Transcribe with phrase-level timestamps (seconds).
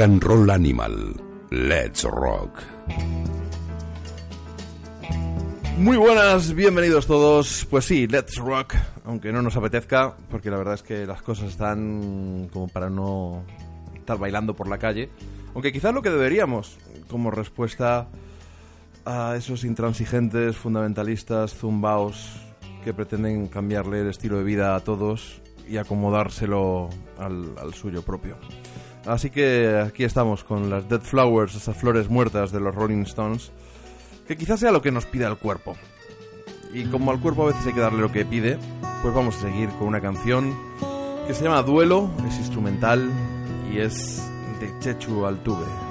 [0.00, 1.14] Roll Animal.
[1.50, 2.62] Let's Rock.
[5.76, 7.66] Muy buenas, bienvenidos todos.
[7.68, 11.50] Pues sí, let's rock, aunque no nos apetezca, porque la verdad es que las cosas
[11.50, 13.44] están como para no
[13.94, 15.10] estar bailando por la calle.
[15.52, 16.78] Aunque quizás lo que deberíamos,
[17.10, 18.08] como respuesta
[19.04, 22.40] a esos intransigentes, fundamentalistas, zumbaos
[22.84, 26.88] que pretenden cambiarle el estilo de vida a todos y acomodárselo
[27.18, 28.38] al suyo propio.
[29.10, 33.50] Así que aquí estamos con las Dead Flowers, esas flores muertas de los Rolling Stones
[34.28, 35.74] que quizás sea lo que nos pida el cuerpo.
[36.72, 38.56] Y como al cuerpo a veces hay que darle lo que pide,
[39.02, 40.56] pues vamos a seguir con una canción
[41.26, 43.10] que se llama Duelo, es instrumental
[43.72, 44.22] y es
[44.60, 45.89] de Chechu Altuve.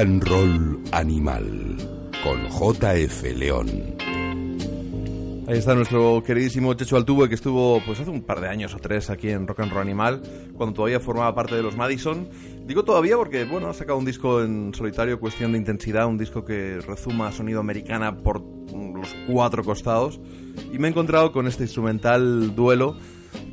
[0.00, 1.76] And Roll Animal
[2.24, 3.68] con JF León.
[5.46, 8.78] Ahí está nuestro queridísimo Checho Altuve que estuvo pues hace un par de años o
[8.78, 10.22] tres aquí en Rock and Roll Animal
[10.54, 12.30] cuando todavía formaba parte de los Madison.
[12.64, 16.46] Digo todavía porque bueno ha sacado un disco en solitario Cuestión de Intensidad, un disco
[16.46, 18.42] que rezuma sonido americana por
[18.72, 20.18] los cuatro costados
[20.72, 22.96] y me he encontrado con este instrumental duelo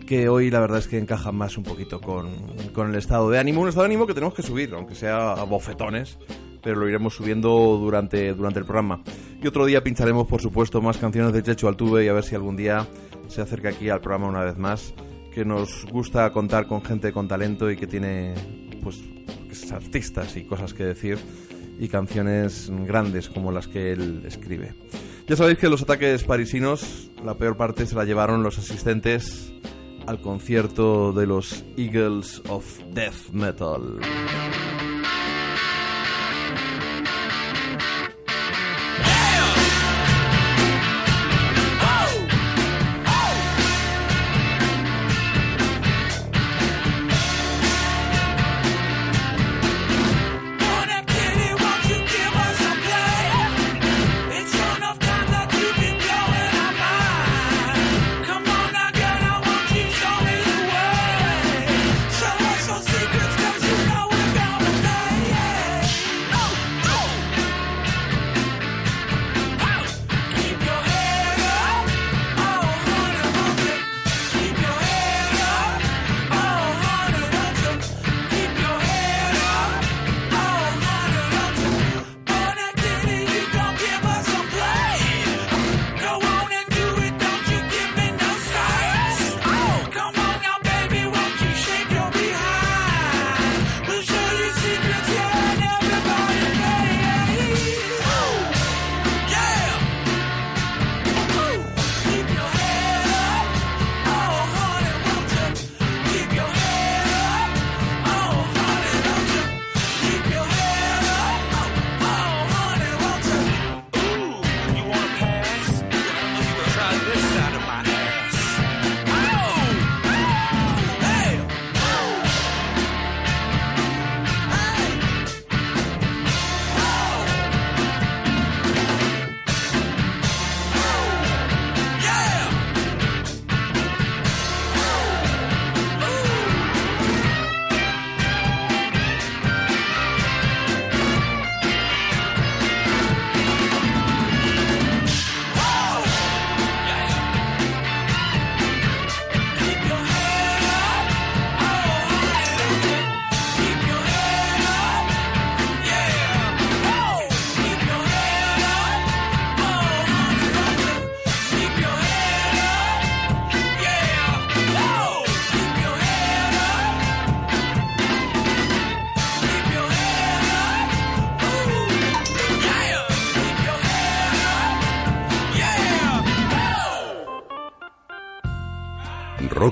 [0.08, 2.32] que hoy la verdad es que encaja más un poquito con,
[2.74, 5.34] con el estado de ánimo, un estado de ánimo que tenemos que subir, aunque sea
[5.34, 6.18] a bofetones,
[6.64, 9.04] pero lo iremos subiendo durante, durante el programa.
[9.40, 12.34] Y otro día pincharemos, por supuesto, más canciones de Checho Altuve y a ver si
[12.34, 12.88] algún día
[13.28, 14.96] se acerca aquí al programa una vez más,
[15.32, 18.34] que nos gusta contar con gente con talento y que tiene,
[18.82, 19.04] pues,
[19.72, 21.20] artistas y cosas que decir
[21.80, 24.74] y canciones grandes como las que él escribe.
[25.28, 29.54] Ya sabéis que los ataques parisinos, la peor parte se la llevaron los asistentes
[30.08, 34.00] al concierto de los Eagles of Death Metal.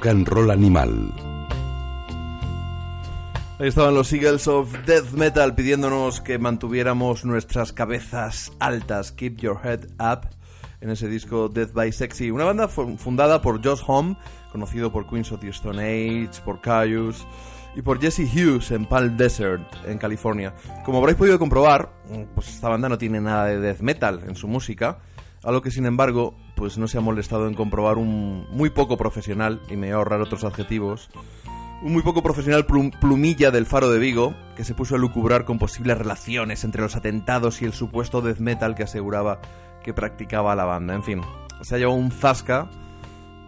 [0.06, 1.14] Rock and Animal.
[3.58, 9.60] Ahí estaban los Eagles of Death Metal pidiéndonos que mantuviéramos nuestras cabezas altas, Keep Your
[9.64, 10.28] Head Up,
[10.82, 12.30] en ese disco Death by Sexy.
[12.30, 14.16] Una banda fu- fundada por Josh Homme,
[14.52, 17.26] conocido por Queens of the Stone Age, por Caius
[17.76, 20.54] y por Jesse Hughes en Palm Desert, en California.
[20.84, 21.90] Como habréis podido comprobar,
[22.36, 25.00] pues esta banda no tiene nada de death metal en su música,
[25.46, 29.62] algo que sin embargo pues no se ha molestado en comprobar un muy poco profesional,
[29.70, 31.10] y me voy a ahorrar otros adjetivos,
[31.84, 35.46] un muy poco profesional plum- plumilla del Faro de Vigo, que se puso a lucubrar
[35.46, 39.42] con posibles relaciones entre los atentados y el supuesto death metal que aseguraba
[39.84, 40.96] que practicaba la banda.
[40.96, 41.22] En fin,
[41.62, 42.70] se ha llevado un zasca,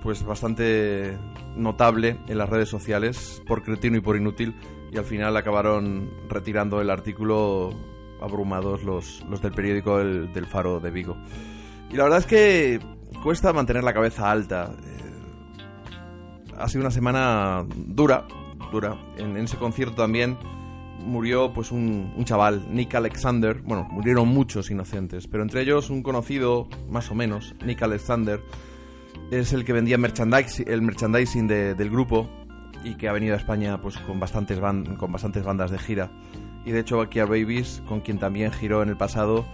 [0.04, 1.18] pues bastante
[1.56, 4.56] notable en las redes sociales, por cretino y por inútil,
[4.92, 7.72] y al final acabaron retirando el artículo
[8.22, 11.18] abrumados los, los del periódico del Faro de Vigo.
[11.90, 12.80] Y la verdad es que
[13.24, 14.72] cuesta mantener la cabeza alta.
[14.84, 18.28] Eh, ha sido una semana dura,
[18.72, 18.98] dura.
[19.18, 20.38] En, ese concierto también
[21.06, 23.62] murió pues un, chaval, Nick Alexander.
[23.62, 28.42] Bueno, murieron muchos inocentes, pero entre ellos un conocido, más o menos, Nick Alexander,
[29.32, 32.30] es el que vendía merchandising, el merchandising de- del grupo
[32.84, 36.12] y que ha venido a España pues con bastantes, bandas de gira.
[36.66, 39.46] Y de hecho Backyard Babies, con quien también giró en el pasado,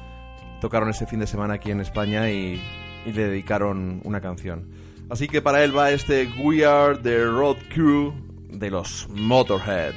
[0.64, 2.62] tocaron ese fin de semana aquí en España y,
[3.06, 4.70] y le dedicaron una canción.
[5.10, 8.14] Así que para él va este We Are the Road Crew
[8.50, 9.94] de los Motorhead.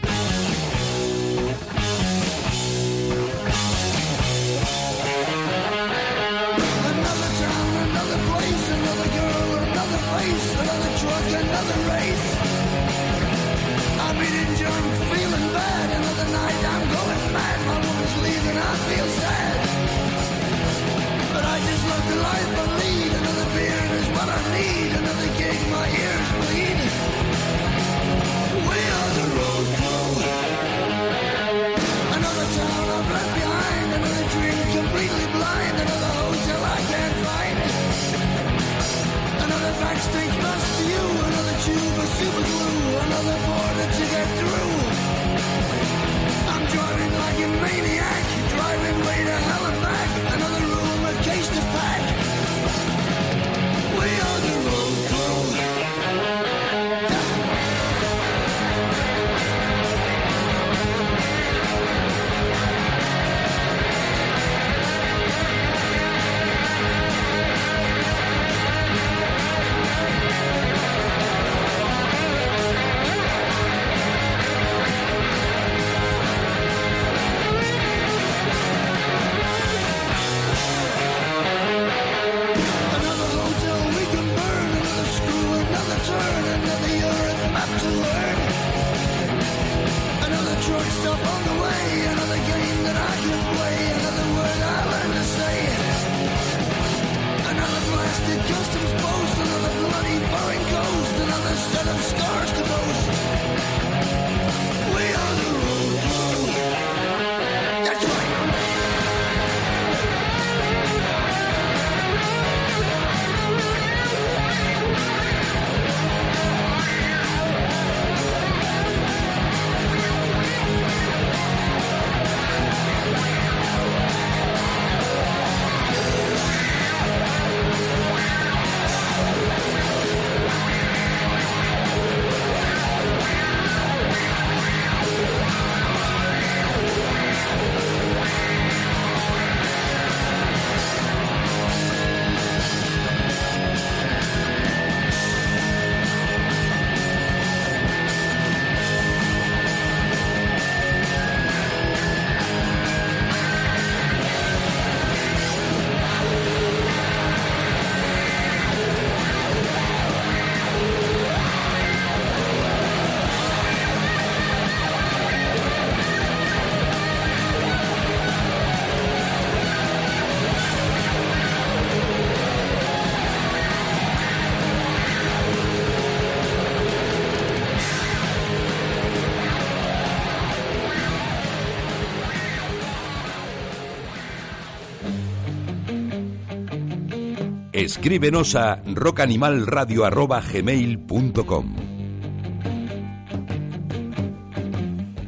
[187.87, 191.76] Escríbenos a rockanimalradio.gmail.com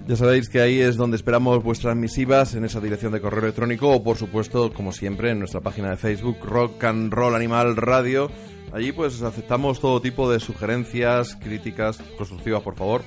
[0.09, 3.91] Ya sabéis que ahí es donde esperamos vuestras misivas en esa dirección de correo electrónico
[3.91, 8.29] o por supuesto, como siempre, en nuestra página de Facebook Rock and Roll Animal Radio.
[8.73, 13.03] Allí pues aceptamos todo tipo de sugerencias, críticas constructivas, por favor.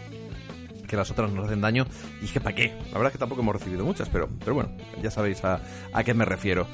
[0.87, 1.87] Que las otras nos hacen daño.
[2.21, 2.69] Y que para qué.
[2.93, 4.71] La verdad es que tampoco hemos recibido muchas, pero, pero bueno,
[5.03, 5.59] ya sabéis a
[6.05, 6.67] qué me refiero.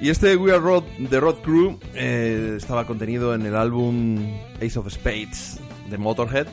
[0.00, 4.18] Y este We Are Road, The Road Crew eh, estaba contenido en el álbum
[4.56, 6.46] Ace of Spades de Motorhead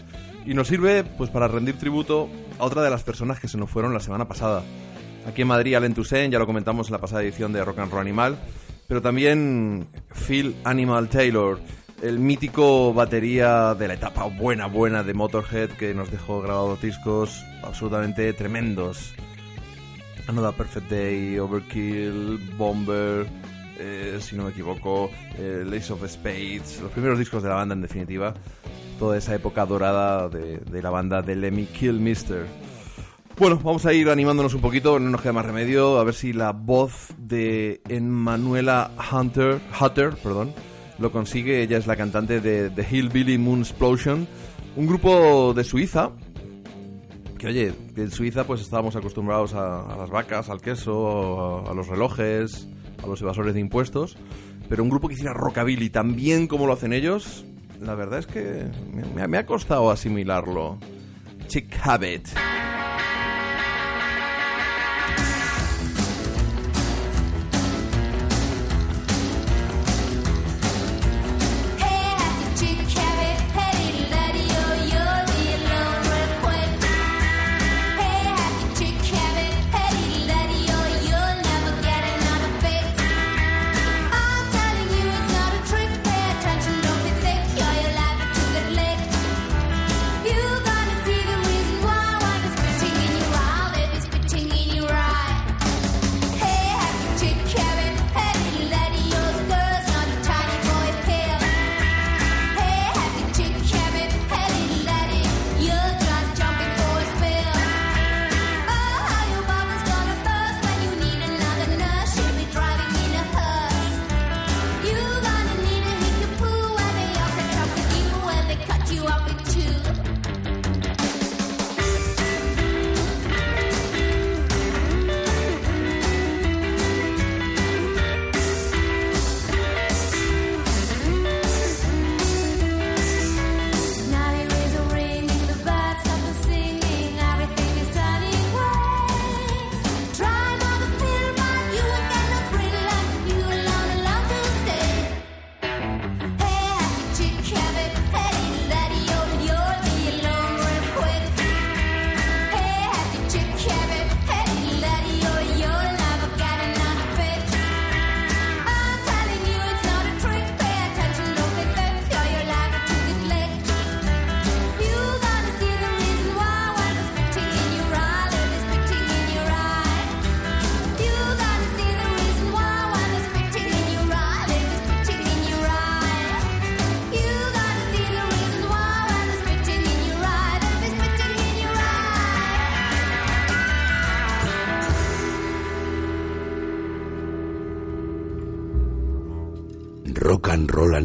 [0.45, 3.69] y nos sirve pues para rendir tributo a otra de las personas que se nos
[3.69, 4.63] fueron la semana pasada.
[5.27, 7.91] Aquí en Madrid, Alain Toussaint, ya lo comentamos en la pasada edición de Rock and
[7.91, 8.37] Roll Animal,
[8.87, 9.87] pero también
[10.27, 11.59] Phil Animal Taylor,
[12.01, 17.43] el mítico batería de la etapa buena, buena de Motorhead que nos dejó grabados discos
[17.61, 19.13] absolutamente tremendos.
[20.27, 23.27] Another Perfect Day, Overkill, Bomber,
[23.77, 27.75] eh, si no me equivoco, eh, Ace of Spades, los primeros discos de la banda
[27.75, 28.33] en definitiva,
[28.99, 32.45] toda esa época dorada de, la banda de Lemmy Kilmister.
[33.37, 36.33] Bueno, vamos a ir animándonos un poquito, no nos queda más remedio, a ver si
[36.33, 40.53] la voz de Emanuela Hunter, Hutter, perdón,
[40.99, 41.63] lo consigue.
[41.63, 44.27] Ella es la cantante de The Hillbilly Moon Explosion,
[44.75, 46.11] un grupo de Suiza
[47.43, 52.69] que oye, en Suiza pues estábamos acostumbrados a, las vacas, al queso, a, los relojes,
[53.03, 54.15] a los evasores de impuestos,
[54.69, 57.43] pero un grupo que hiciera rockabilly tan bien como lo hacen ellos,
[57.81, 58.65] la verdad es que
[59.13, 60.77] me, me ha costado asimilarlo.
[61.47, 62.29] Chick Habit.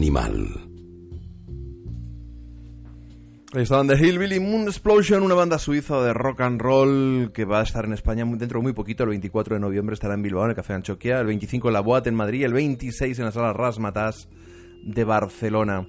[0.09, 0.64] Animal.
[3.55, 7.61] Ahí estaban The Hillbilly Moon Explosion, una banda suiza de rock and roll que va
[7.61, 9.05] a estar en España dentro de muy poquito.
[9.05, 11.21] El 24 de noviembre estará en Bilbao, en el Café Anchoquia.
[11.21, 12.44] El 25 en La Boate, en Madrid.
[12.44, 14.29] El 26 en la Sala Rasmatas
[14.83, 15.88] de Barcelona.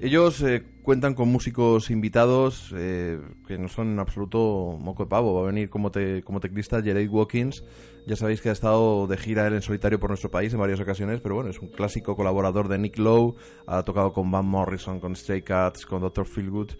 [0.00, 5.34] Ellos eh, cuentan con músicos invitados eh, que no son en absoluto moco de pavo.
[5.34, 7.62] Va a venir como, te, como teclista Jared Watkins.
[8.06, 10.80] Ya sabéis que ha estado de gira él en solitario por nuestro país en varias
[10.80, 13.36] ocasiones, pero bueno, es un clásico colaborador de Nick Lowe.
[13.66, 16.24] Ha tocado con Van Morrison, con Stray Cats, con Dr.
[16.24, 16.70] Feelgood.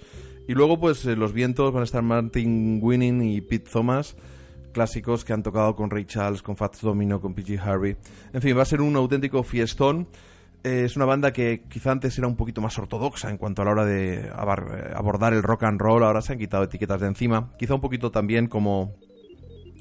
[0.49, 4.17] Y luego, pues eh, los vientos van a estar Martin Winning y Pete Thomas
[4.73, 7.97] clásicos que han tocado con Ray Charles, con Fats Domino, con PG Harvey.
[8.33, 10.09] En fin, va a ser un auténtico fiestón.
[10.65, 13.65] Eh, es una banda que quizá antes era un poquito más ortodoxa en cuanto a
[13.65, 16.03] la hora de abordar el rock and roll.
[16.03, 17.53] Ahora se han quitado etiquetas de encima.
[17.59, 18.95] Quizá un poquito también como,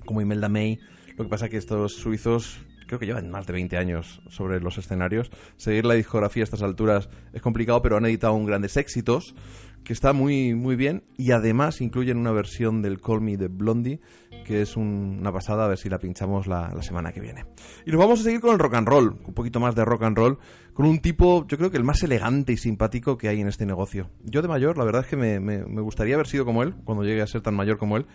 [0.05, 0.79] como Imelda May.
[1.17, 4.77] Lo que pasa que estos suizos creo que llevan más de 20 años sobre los
[4.77, 5.29] escenarios.
[5.57, 9.35] Seguir la discografía a estas alturas es complicado, pero han editado un grandes éxitos
[9.83, 14.01] que está muy, muy bien y además incluyen una versión del Call Me de Blondie
[14.47, 17.43] que es un- una pasada, a ver si la pinchamos la, la semana que viene.
[17.85, 20.03] Y nos vamos a seguir con el rock and roll, un poquito más de rock
[20.03, 20.39] and roll,
[20.73, 23.65] con un tipo, yo creo que el más elegante y simpático que hay en este
[23.65, 24.09] negocio.
[24.23, 26.75] Yo de mayor, la verdad es que me, me- me gustaría haber sido como él,
[26.85, 28.05] cuando llegue a ser tan mayor como él,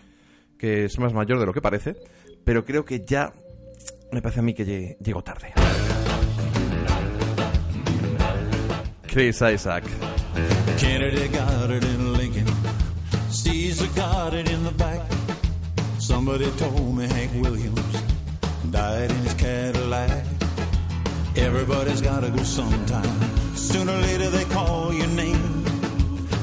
[0.59, 1.97] que es más mayor de lo que parece,
[2.45, 3.35] pero creo que ya
[4.11, 5.53] me parece a mí que lle- llego tarde.
[9.07, 9.85] Chris Isaac.
[10.79, 12.47] Kennedy got it in Lincoln.
[13.31, 15.01] Caesar got it in the back.
[16.03, 18.03] Somebody told me Hank Williams
[18.73, 20.25] died in his Cadillac.
[21.37, 23.21] Everybody's gotta go sometime.
[23.55, 25.65] Sooner or later they call your name.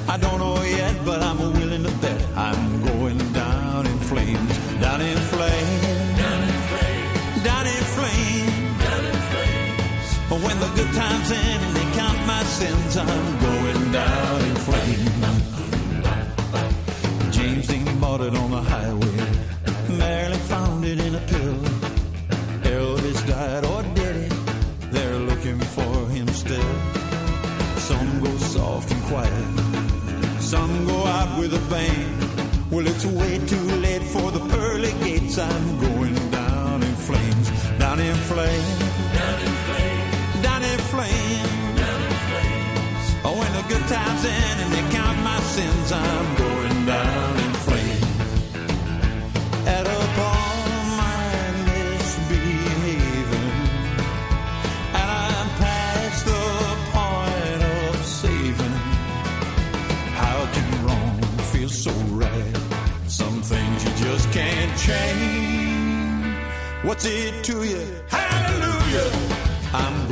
[0.07, 4.57] I don't know yet, but I'm willing to bet I'm going down in flames.
[4.79, 5.81] Down in flames.
[6.23, 7.43] Down in flames.
[7.43, 8.79] Down in flames.
[8.85, 10.07] Down in flames.
[10.29, 14.55] But when the good times end and they count my sins, I'm going down in
[14.55, 15.19] flames.
[17.35, 19.08] James Dean bought it on the highway.
[29.09, 29.33] Quiet.
[30.39, 32.05] Some go out with a bang.
[32.71, 35.37] Well, it's way too late for the pearly gates.
[35.37, 37.47] I'm going down in flames.
[37.79, 38.69] Down in flames.
[39.17, 40.43] Down in flames.
[40.45, 41.59] Down in flames.
[43.25, 46.48] Oh, when the good times end and they count my sins, I'm going
[64.89, 66.85] can't.
[66.85, 67.83] What's it to you?
[68.07, 69.11] Hallelujah!
[69.73, 70.08] I'm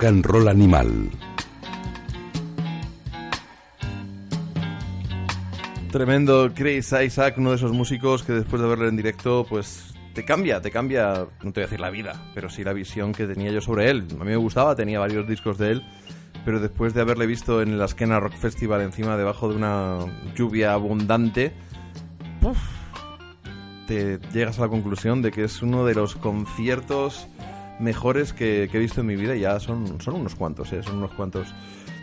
[0.00, 1.10] Rock and roll animal.
[5.92, 10.24] Tremendo Chris Isaac, uno de esos músicos que después de verlo en directo, pues te
[10.24, 13.26] cambia, te cambia, no te voy a decir la vida, pero sí la visión que
[13.26, 14.06] tenía yo sobre él.
[14.12, 15.82] A mí me gustaba, tenía varios discos de él,
[16.46, 19.98] pero después de haberle visto en el Askena Rock Festival encima debajo de una
[20.34, 21.52] lluvia abundante,
[23.86, 27.28] te llegas a la conclusión de que es uno de los conciertos
[27.80, 30.82] mejores que, que he visto en mi vida y ya son, son unos cuantos, ¿eh?
[30.82, 31.48] son unos cuantos.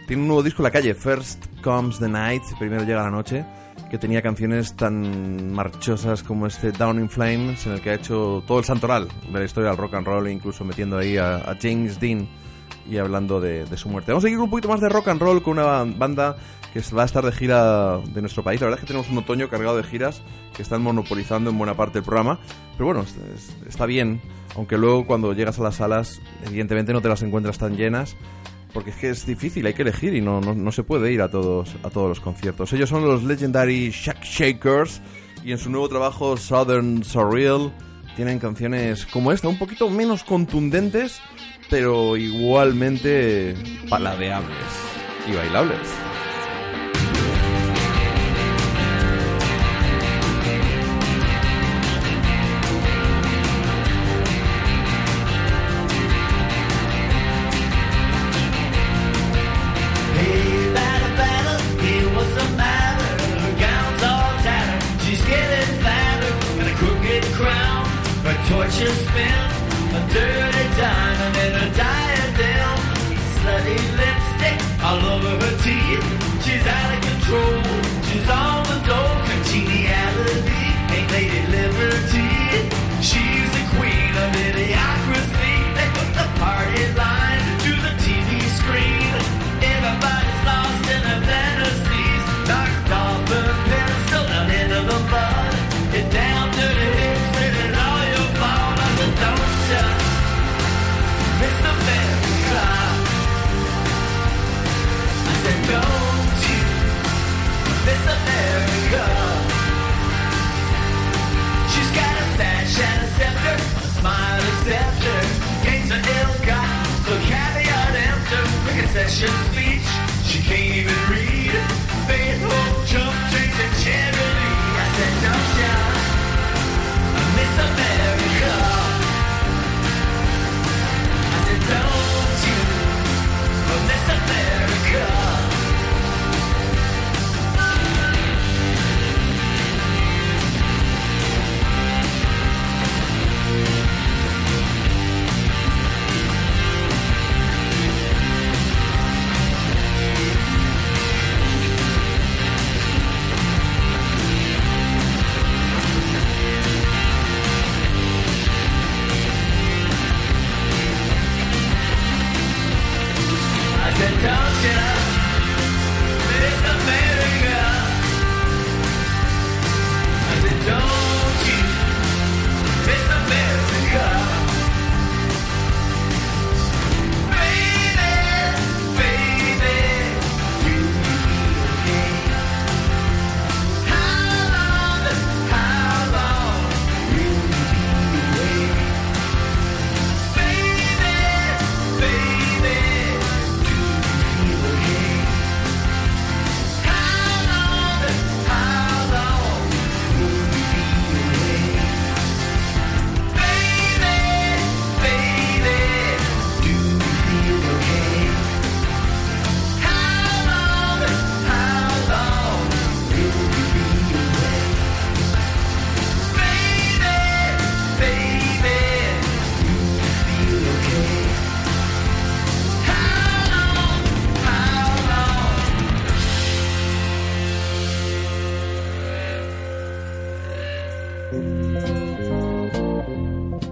[0.07, 3.45] tiene un nuevo disco en la calle, First Comes the Night, primero llega la noche,
[3.91, 8.43] que tenía canciones tan marchosas como este Down in Flames, en el que ha hecho
[8.47, 11.57] todo el santoral de la historia del rock and roll, incluso metiendo ahí a, a
[11.61, 12.27] James Dean
[12.89, 14.11] y hablando de, de su muerte.
[14.11, 16.37] Vamos a seguir un poquito más de rock and roll con una banda
[16.73, 18.61] que va a estar de gira de nuestro país.
[18.61, 20.21] La verdad es que tenemos un otoño cargado de giras
[20.55, 22.39] que están monopolizando en buena parte el programa.
[22.73, 24.21] Pero bueno, es- es- está bien,
[24.57, 28.17] aunque luego cuando llegas a las salas, evidentemente no te las encuentras tan llenas.
[28.73, 31.21] Porque es que es difícil, hay que elegir y no, no, no se puede ir
[31.21, 32.73] a todos, a todos los conciertos.
[32.73, 35.01] Ellos son los Legendary Shack Shakers
[35.43, 37.71] y en su nuevo trabajo Southern Surreal
[38.15, 41.21] tienen canciones como esta, un poquito menos contundentes,
[41.69, 43.55] pero igualmente
[43.89, 44.57] paladeables
[45.31, 46.06] y bailables.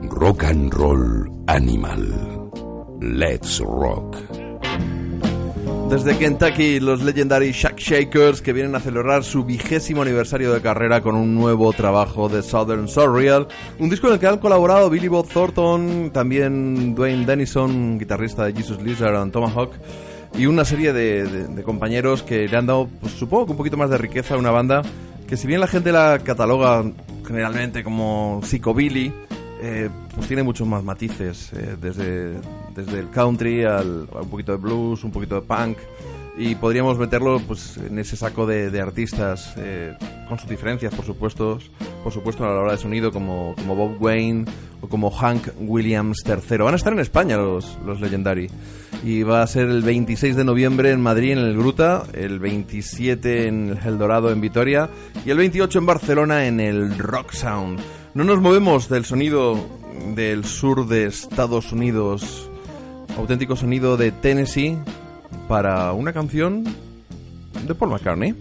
[0.10, 2.50] Rock and Roll Animal.
[3.00, 4.18] Let's Rock.
[5.90, 11.00] Desde Kentucky, los Legendary Shack Shakers que vienen a celebrar su vigésimo aniversario de carrera
[11.00, 13.48] con un nuevo trabajo de Southern Surreal,
[13.80, 18.54] un disco en el que han colaborado Billy Bob Thornton, también Dwayne Dennison, guitarrista de
[18.54, 19.72] Jesus Lizard and Tomahawk,
[20.38, 23.90] y una serie de, compañeros que le han dado, pues, supongo que un poquito más
[23.90, 24.82] de riqueza a una banda
[25.28, 26.84] que si bien la gente la cataloga
[27.26, 29.14] generalmente como psicobilly,
[29.62, 32.40] eh, pues tiene muchos más matices, eh, desde,
[32.74, 35.78] desde el country al, a un poquito de blues, un poquito de punk,
[36.38, 39.96] y podríamos meterlo pues en ese saco de, artistas eh,
[40.28, 41.60] con sus diferencias, por supuesto,
[42.04, 44.46] por supuesto a la hora de sonido, como, como Bob Wayne
[44.82, 46.58] o como Hank Williams III.
[46.58, 48.50] Van a estar en España los, los Legendary.
[49.04, 53.48] Y va a ser el 26 de noviembre en Madrid, en el Gruta, el 27
[53.48, 54.90] en el Dorado, en Vitoria,
[55.26, 57.80] y el 28 en Barcelona, en el Rock Sound.
[58.14, 59.60] No nos movemos del sonido
[60.16, 62.50] del sur de Estados Unidos,
[63.18, 64.78] auténtico sonido de Tennessee,
[65.48, 66.64] para una canción
[67.66, 68.36] de Paul McCartney.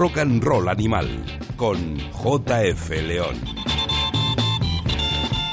[0.00, 1.06] Rock and Roll Animal
[1.56, 3.36] con JF León.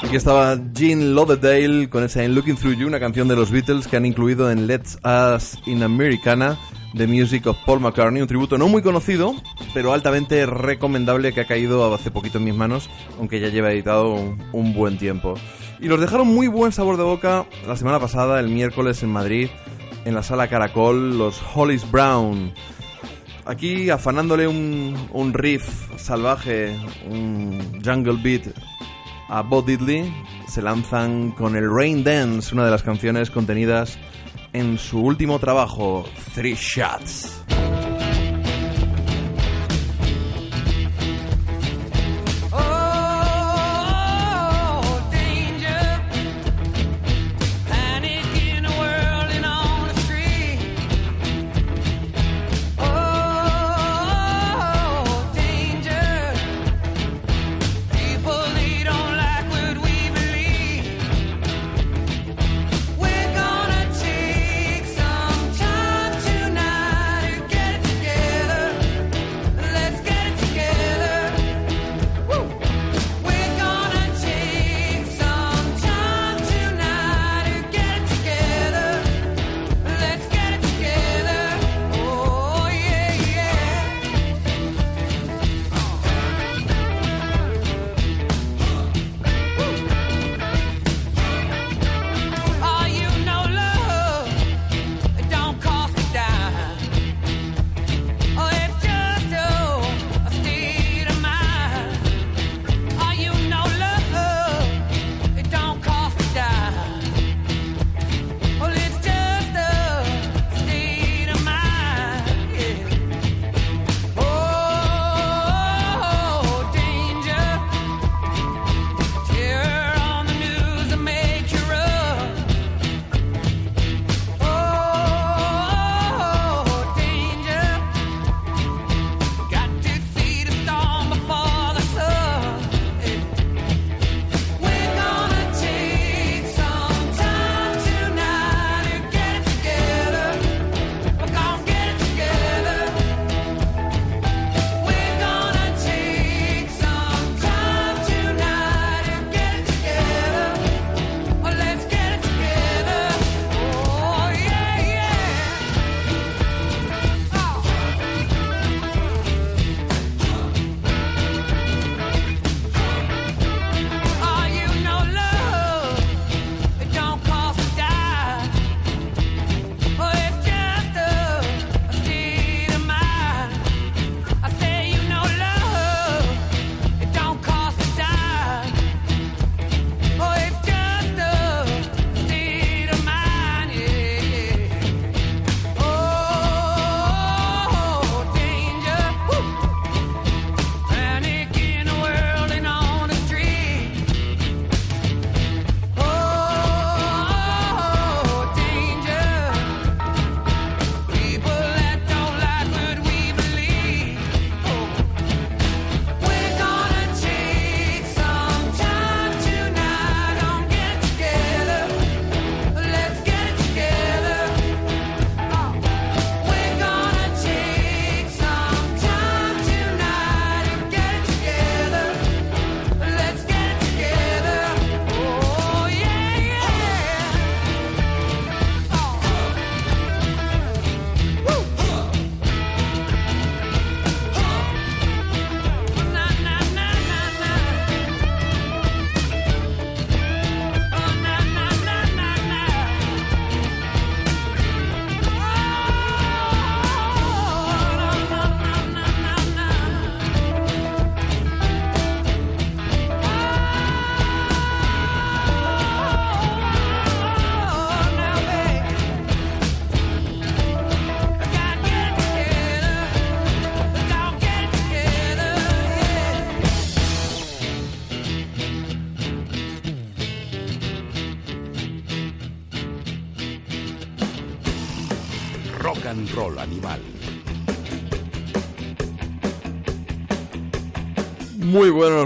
[0.02, 3.86] Aquí estaba Gene Lauderdale con esa In Looking Through You, una canción de los Beatles
[3.86, 6.58] que han incluido en Let's Us in Americana,
[6.96, 9.34] The Music of Paul McCartney, un tributo no muy conocido,
[9.74, 14.14] pero altamente recomendable que ha caído hace poquito en mis manos, aunque ya lleva editado
[14.14, 15.34] un, un buen tiempo.
[15.78, 19.50] Y los dejaron muy buen sabor de boca la semana pasada, el miércoles en Madrid,
[20.06, 22.54] en la sala Caracol, los Hollis Brown.
[23.48, 28.42] Aquí afanándole un, un riff salvaje, un jungle beat
[29.30, 30.12] a Bo Diddley,
[30.46, 33.98] se lanzan con el Rain Dance, una de las canciones contenidas
[34.52, 37.57] en su último trabajo, Three Shots.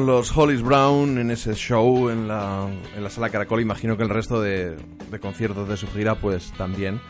[0.07, 3.61] Los Hollis Brown en ese show en la, en la sala Caracol.
[3.61, 4.77] Imagino que el resto de,
[5.11, 7.01] de conciertos de su gira, pues también.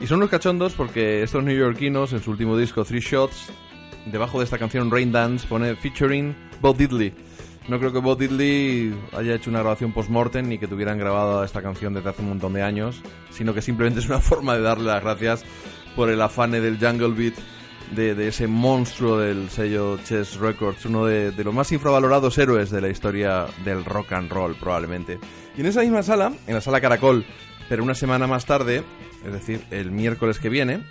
[0.00, 3.50] Y son unos cachondos porque estos neoyorquinos, en su último disco, Three Shots,
[4.06, 7.14] debajo de esta canción Rain Dance, pone featuring Bob Diddley.
[7.68, 11.62] No creo que Bob Diddley haya hecho una grabación post-mortem ni que tuvieran grabado esta
[11.62, 14.86] canción desde hace un montón de años, sino que simplemente es una forma de darle
[14.86, 15.44] las gracias
[15.94, 17.34] por el afane del Jungle Beat
[17.90, 22.88] de, ese monstruo del sello Chess Records, uno de, los más infravalorados héroes de la
[22.88, 25.18] historia del rock and roll, probablemente.
[25.56, 27.24] Y en esa misma sala, en la sala Caracol,
[27.68, 28.82] pero una semana más tarde,
[29.24, 30.84] es decir, el miércoles que viene,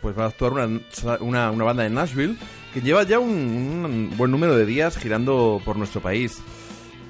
[0.00, 2.36] pues va a actuar una, una, banda de Nashville
[2.72, 6.40] que lleva ya un, un buen número de días girando por nuestro país.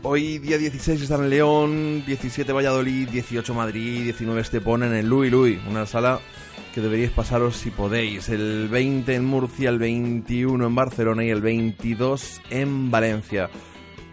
[0.03, 5.31] Hoy día 16 están en León, 17 Valladolid, 18 Madrid, 19 Estepona en el Louis
[5.31, 6.21] Louis, una sala
[6.79, 8.29] que deberíais pasaros si podéis.
[8.29, 13.51] El 20 en Murcia, el 21 en Barcelona y el 22 en Valencia.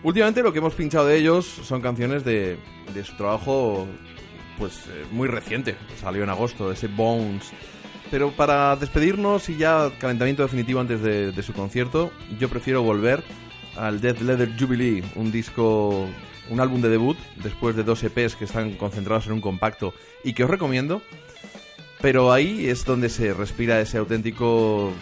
[0.01, 2.57] Últimamente lo que hemos pinchado de ellos son canciones de,
[2.91, 3.86] de su trabajo
[4.57, 7.51] pues eh, muy reciente, salió en agosto, ese Bones.
[8.09, 13.24] Pero para despedirnos y ya calentamiento definitivo antes de, su concierto, yo prefiero volver
[13.78, 16.07] al Death Leather Jubilee, un disco,
[16.49, 19.93] un álbum de debut, después de dos EPs que están concentrados en un compacto
[20.24, 21.03] y que os recomiendo.
[22.02, 24.93] Pero ahí es donde se respira ese auténtico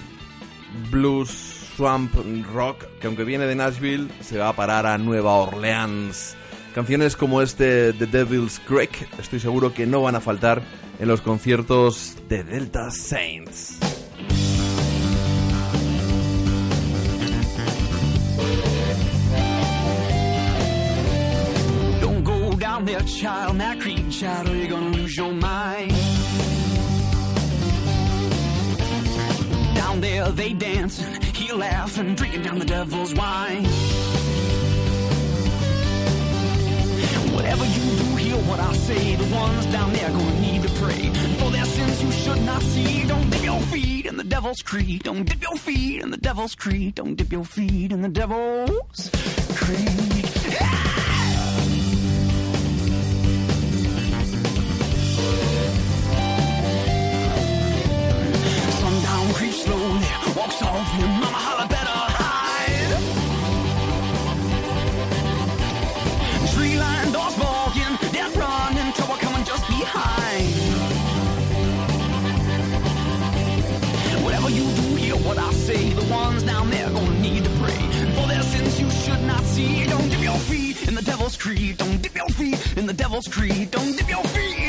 [0.89, 2.13] blues swamp
[2.53, 6.35] rock que aunque viene de Nashville se va a parar a Nueva Orleans.
[6.73, 10.61] Canciones como este The Devil's Creek estoy seguro que no van a faltar
[10.99, 13.79] en los conciertos de Delta Saints.
[30.23, 31.03] Down they dance,
[31.35, 33.65] he laughing, drinking down the devil's wine.
[37.35, 39.15] Whatever you do, hear what I say.
[39.17, 41.09] The ones down there gonna need to pray
[41.39, 43.05] for their sins you should not see.
[43.05, 45.03] Don't dip your feet in the devil's creed.
[45.03, 46.95] Don't dip your feet in the devil's creed.
[46.95, 49.09] Don't dip your feet in the devil's
[49.55, 50.32] creed.
[75.63, 75.89] Say.
[75.93, 77.83] The ones down there gonna need to pray
[78.15, 79.85] for their sins you should not see.
[79.87, 81.77] Don't dip your feet in the devil's creed.
[81.77, 83.71] Don't dip your feet in the devil's creed.
[83.71, 84.62] Don't dip your feet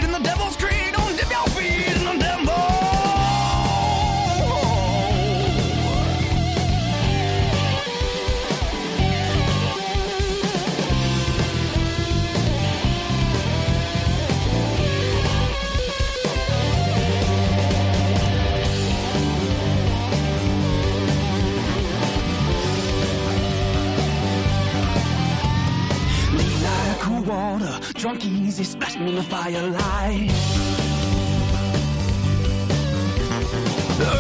[28.05, 30.31] drunk easy, splashing in the firelight.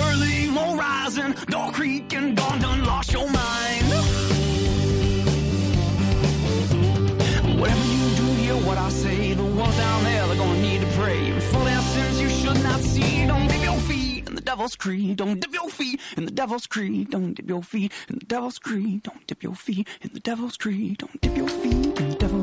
[0.01, 3.87] Early more rising, door creaking, gone done lost your mind.
[7.61, 9.35] Whatever you do, hear what I say.
[9.35, 12.81] The ones down there, they're gonna need to pray for their sins you should not
[12.81, 13.27] see.
[13.27, 15.19] Don't dip your feet in the devil's creed.
[15.19, 17.11] Don't dip your feet in the devil's creed.
[17.11, 19.03] Don't dip your feet in the devil's creed.
[19.03, 20.97] Don't dip your feet in the devil's creed.
[20.97, 22.34] Don't dip your feet in the devil's creed.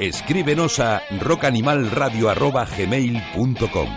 [0.00, 3.88] Escríbenos a rockanimalradio.gmail.com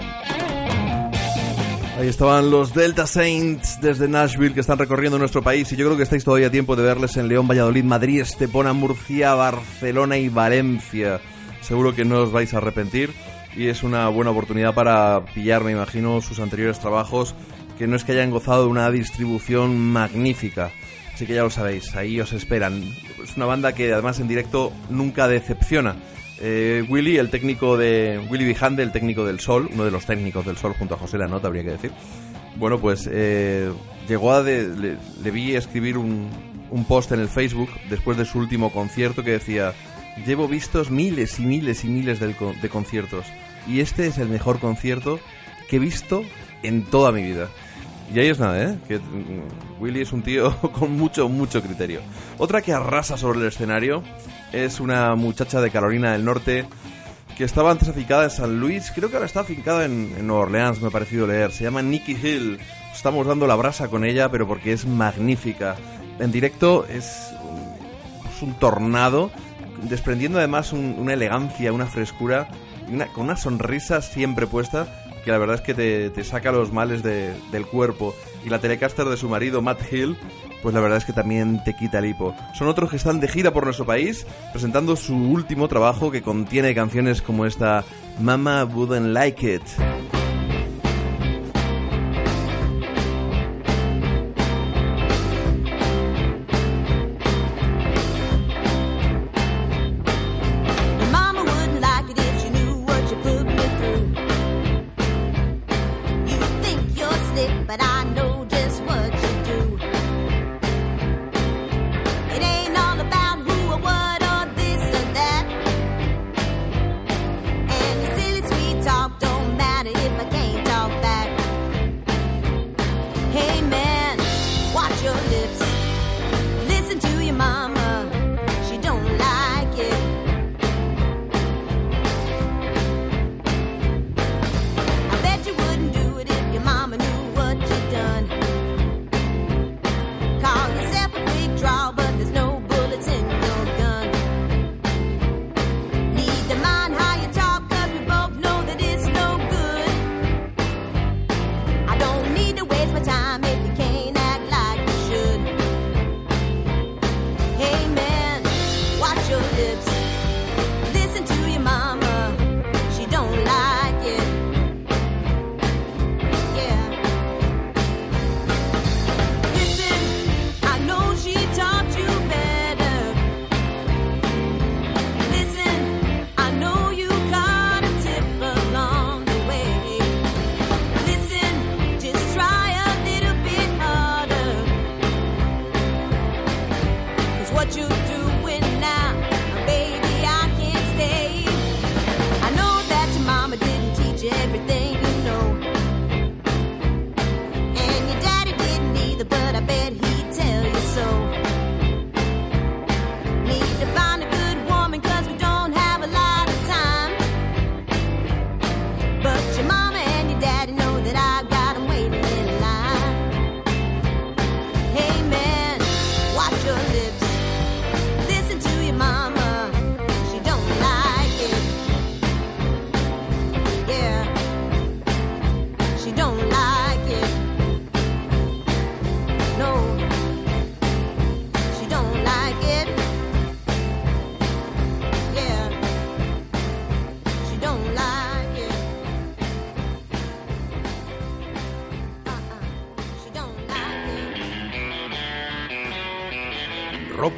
[1.97, 5.95] Ahí estaban los Delta Saints desde Nashville que están recorriendo nuestro país y yo creo
[5.95, 10.28] que estáis todavía a tiempo de verles en León, Valladolid, Madrid, Estepona, Murcia, Barcelona y
[10.28, 11.22] Valencia.
[11.62, 13.14] Seguro que no os vais a arrepentir.
[13.56, 17.34] y es una buena oportunidad para pillar, me imagino, sus anteriores trabajos,
[17.78, 20.74] que no es que hayan gozado de una distribución magnífica.
[21.24, 22.84] Así que ya lo sabéis, ahí os esperan.
[23.24, 25.95] Es una banda que además en directo nunca decepciona.
[26.41, 28.19] Eh, Willy, el técnico de.
[28.30, 31.17] Willy Vijande, el técnico del Sol, uno de los técnicos del Sol junto a José
[31.17, 31.91] Lanota, habría que decir.
[32.57, 33.71] Bueno, pues eh,
[34.09, 34.43] llegó a.
[34.43, 36.28] de- le, vi escribir un,
[36.69, 39.71] un post en el Facebook después de su último concierto que decía:
[40.28, 43.26] Llevo vistos miles y miles y miles co- de conciertos.
[43.65, 45.21] Y este es el mejor concierto
[45.69, 46.21] que he visto
[46.63, 47.47] en toda mi vida.
[48.14, 48.78] Y ahí es nada, ¿eh?
[48.88, 52.01] Que mm, Willy es un tío con mucho, mucho criterio.
[52.38, 54.03] Otra que arrasa sobre el escenario
[54.51, 56.66] es una muchacha de Carolina del Norte
[57.38, 58.91] que estaba antes afincada en San Luis.
[58.93, 61.51] Creo que ahora está afincada en, en Nueva Orleans, me ha parecido leer.
[61.51, 62.59] Se llama Nikki Hill.
[62.93, 65.76] Estamos dando la brasa con ella, pero porque es magnífica.
[66.20, 67.32] En directo es,
[68.36, 69.32] es un tornado,
[69.89, 72.49] desprendiendo además un- una elegancia, una frescura,
[72.91, 76.71] una, con una sonrisa siempre puesta que la verdad es que te, te saca los
[76.71, 78.13] males de- del cuerpo.
[78.45, 80.17] Y la telecaster de su marido, Matt Hill,
[80.61, 82.36] pues la verdad es que también te quita el hipo.
[82.57, 86.76] Son otros que están de gira por nuestro país, presentando su último trabajo que contiene
[86.76, 87.84] canciones como esta
[88.19, 90.22] Mama Wouldn't Like It.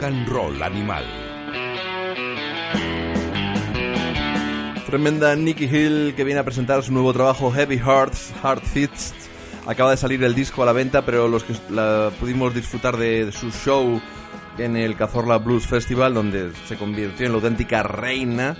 [0.05, 1.03] Roll Animal.
[4.85, 9.13] Tremenda Nicky Hill que viene a presentar su nuevo trabajo Heavy Hearts, Heart Fists.
[9.65, 13.25] Acaba de salir el disco a la venta, pero los que la pudimos disfrutar de,
[13.25, 13.99] de su show
[14.59, 18.55] en el Cazorla Blues Festival, donde se convirtió en la auténtica reina,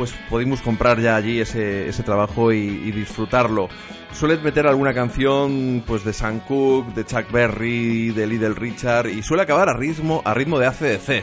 [0.00, 3.68] pues pudimos comprar ya allí ese, ese trabajo y, y disfrutarlo.
[4.14, 9.22] Suele meter alguna canción pues de Sam Cooke, de Chuck Berry, de Little Richard y
[9.22, 11.22] suele acabar a ritmo, a ritmo de ACDC.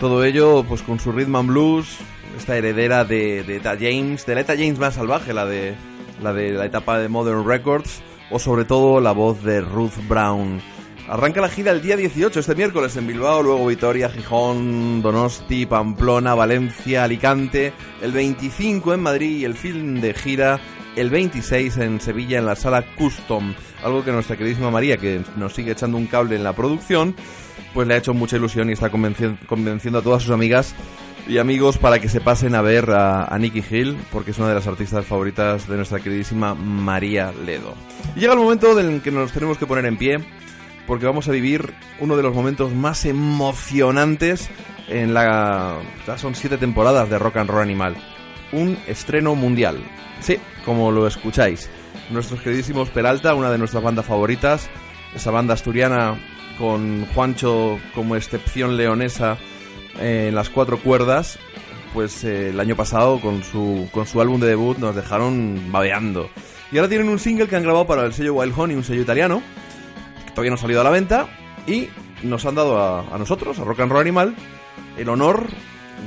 [0.00, 1.98] Todo ello, pues con su rhythm and blues,
[2.36, 5.76] esta heredera de, de Eta James, de la Eta James más salvaje, la de,
[6.20, 10.60] la de la etapa de Modern Records, o sobre todo la voz de Ruth Brown.
[11.10, 16.36] Arranca la gira el día 18, este miércoles en Bilbao, luego Vitoria, Gijón, Donosti, Pamplona,
[16.36, 20.60] Valencia, Alicante, el 25 en Madrid y el fin de gira
[20.94, 25.52] el 26 en Sevilla en la sala Custom, algo que nuestra queridísima María, que nos
[25.52, 27.16] sigue echando un cable en la producción,
[27.74, 30.76] pues le ha hecho mucha ilusión y está convenci- convenciendo a todas sus amigas
[31.26, 34.48] y amigos para que se pasen a ver a, a Nicky Hill, porque es una
[34.48, 37.74] de las artistas favoritas de nuestra queridísima María Ledo.
[38.14, 40.18] Y llega el momento en que nos tenemos que poner en pie,
[40.90, 44.50] porque vamos a vivir uno de los momentos más emocionantes
[44.88, 45.78] en la...
[46.04, 47.94] Ya son siete temporadas de Rock and Roll Animal.
[48.50, 49.78] Un estreno mundial.
[50.18, 51.70] Sí, como lo escucháis.
[52.10, 54.68] Nuestros queridísimos Peralta, una de nuestras bandas favoritas,
[55.14, 56.18] esa banda asturiana
[56.58, 59.38] con Juancho como excepción leonesa
[60.00, 61.38] eh, en las cuatro cuerdas,
[61.94, 66.28] pues eh, el año pasado con su, con su álbum de debut nos dejaron babeando.
[66.72, 69.02] Y ahora tienen un single que han grabado para el sello Wild Honey, un sello
[69.02, 69.40] italiano,
[70.30, 71.28] que todavía no ha salido a la venta,
[71.66, 71.88] y
[72.22, 74.34] nos han dado a, a nosotros, a Rock and Roll Animal,
[74.96, 75.46] el honor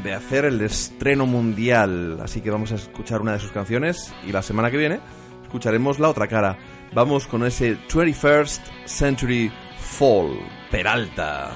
[0.04, 2.20] de hacer el estreno mundial.
[2.22, 5.00] Así que vamos a escuchar una de sus canciones y la semana que viene
[5.44, 6.58] escucharemos la otra cara.
[6.94, 10.40] Vamos con ese 21st Century Fall,
[10.72, 11.52] Peralta.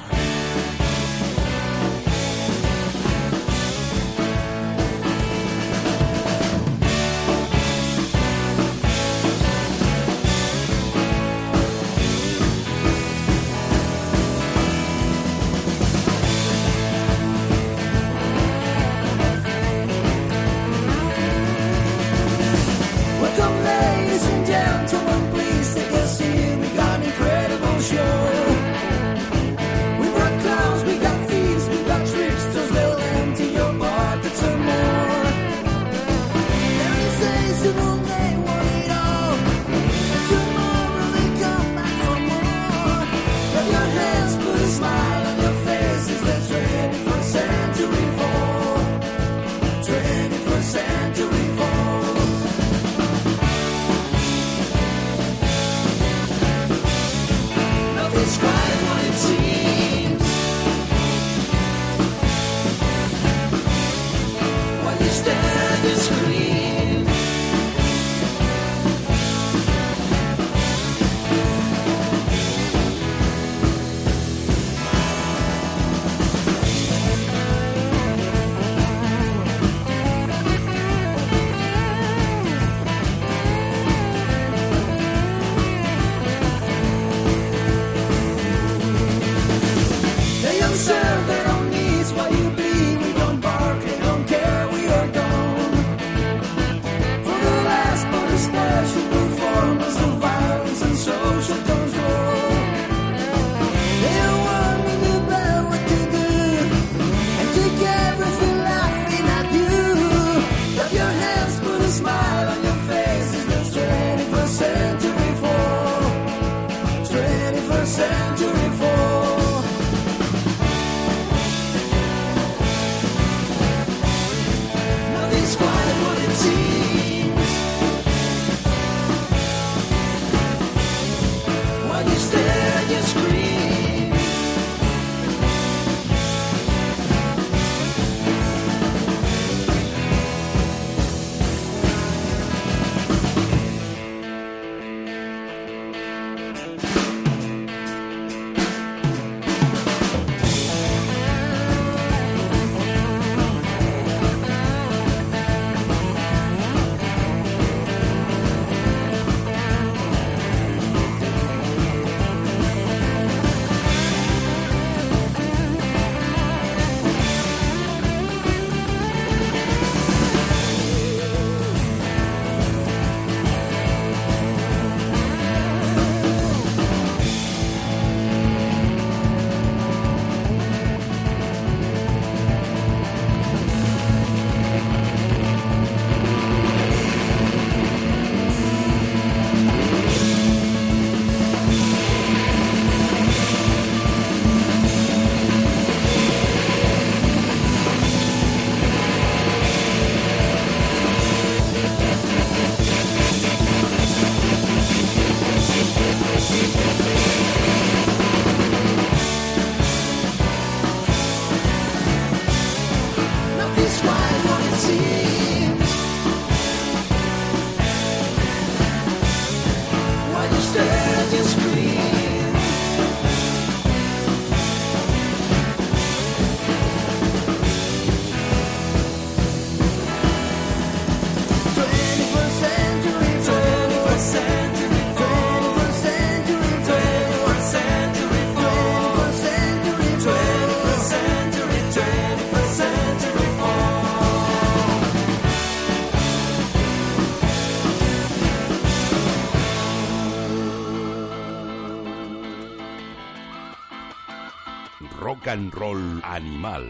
[255.57, 256.85] And Roll Animal.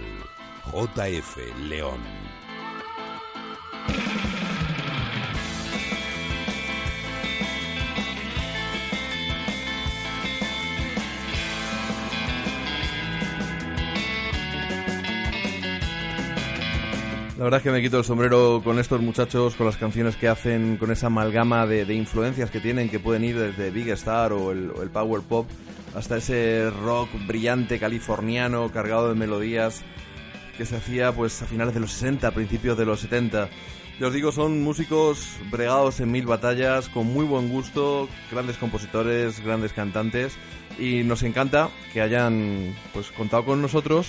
[0.66, 1.38] JF
[1.70, 2.00] León.
[17.38, 20.28] La verdad es que me quito el sombrero con estos muchachos, con las canciones que
[20.28, 24.52] hacen, con esa amalgama de, influencias que tienen, que pueden ir desde Big Star o
[24.52, 25.48] el Power Pop
[25.98, 29.84] hasta ese rock brillante californiano cargado de melodías
[30.56, 33.50] que se hacía pues a finales de los 60, principios de los 70.
[34.00, 39.44] Yo os digo, son músicos bregados en mil batallas, con muy buen gusto, grandes compositores,
[39.44, 40.38] grandes cantantes
[40.78, 44.08] y nos encanta que hayan pues contado con nosotros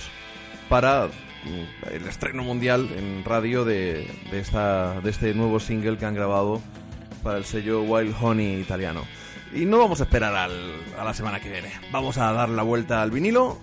[0.69, 6.13] para mm, el estreno mundial en radio de esta, de este nuevo single que han
[6.13, 6.61] grabado
[7.23, 9.05] para el sello Wild Honey italiano.
[9.53, 11.71] Y no vamos a esperar al- a la semana que viene.
[11.91, 13.57] Vamos a dar la vuelta al vinilo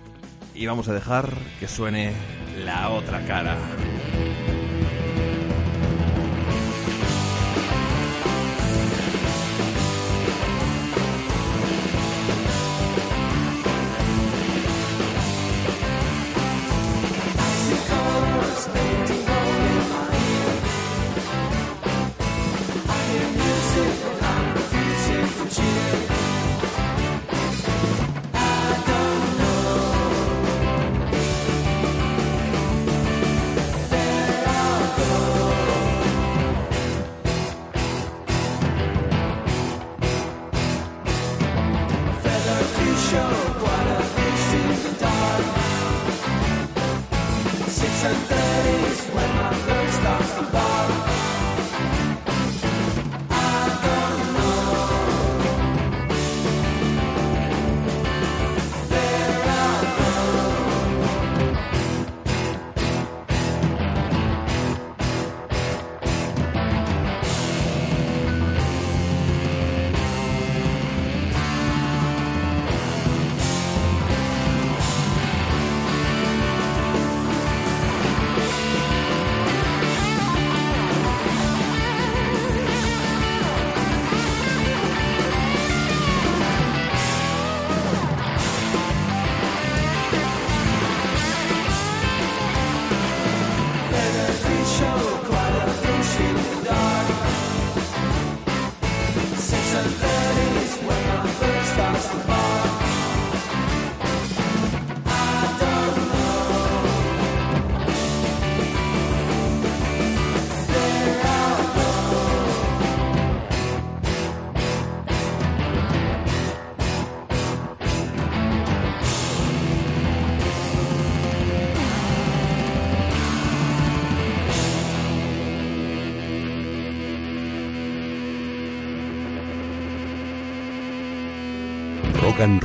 [0.55, 1.31] y vamos a dejar
[1.61, 2.13] que suene
[2.65, 3.57] la otra cara.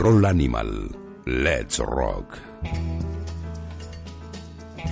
[0.02, 0.90] Roll Animal.
[1.26, 2.36] Let's Rock.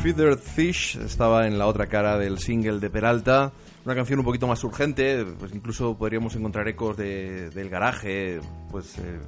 [0.03, 3.51] Feathered Fish estaba en la otra cara del single de Peralta.
[3.85, 8.39] Una canción un poquito más urgente, pues incluso podríamos encontrar ecos de- del garaje,
[8.69, 9.19] pues eh,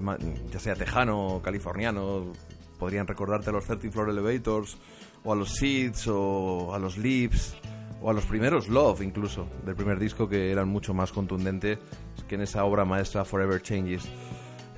[0.52, 2.32] ya sea tejano californiano.
[2.78, 4.78] Podrían recordarte a los 13 Floor Elevators,
[5.24, 7.56] o a los Seeds, o a los Leaves,
[8.02, 11.80] o a los primeros Love incluso, del primer disco que eran mucho más contundentes
[12.28, 14.08] que en esa obra maestra Forever Changes.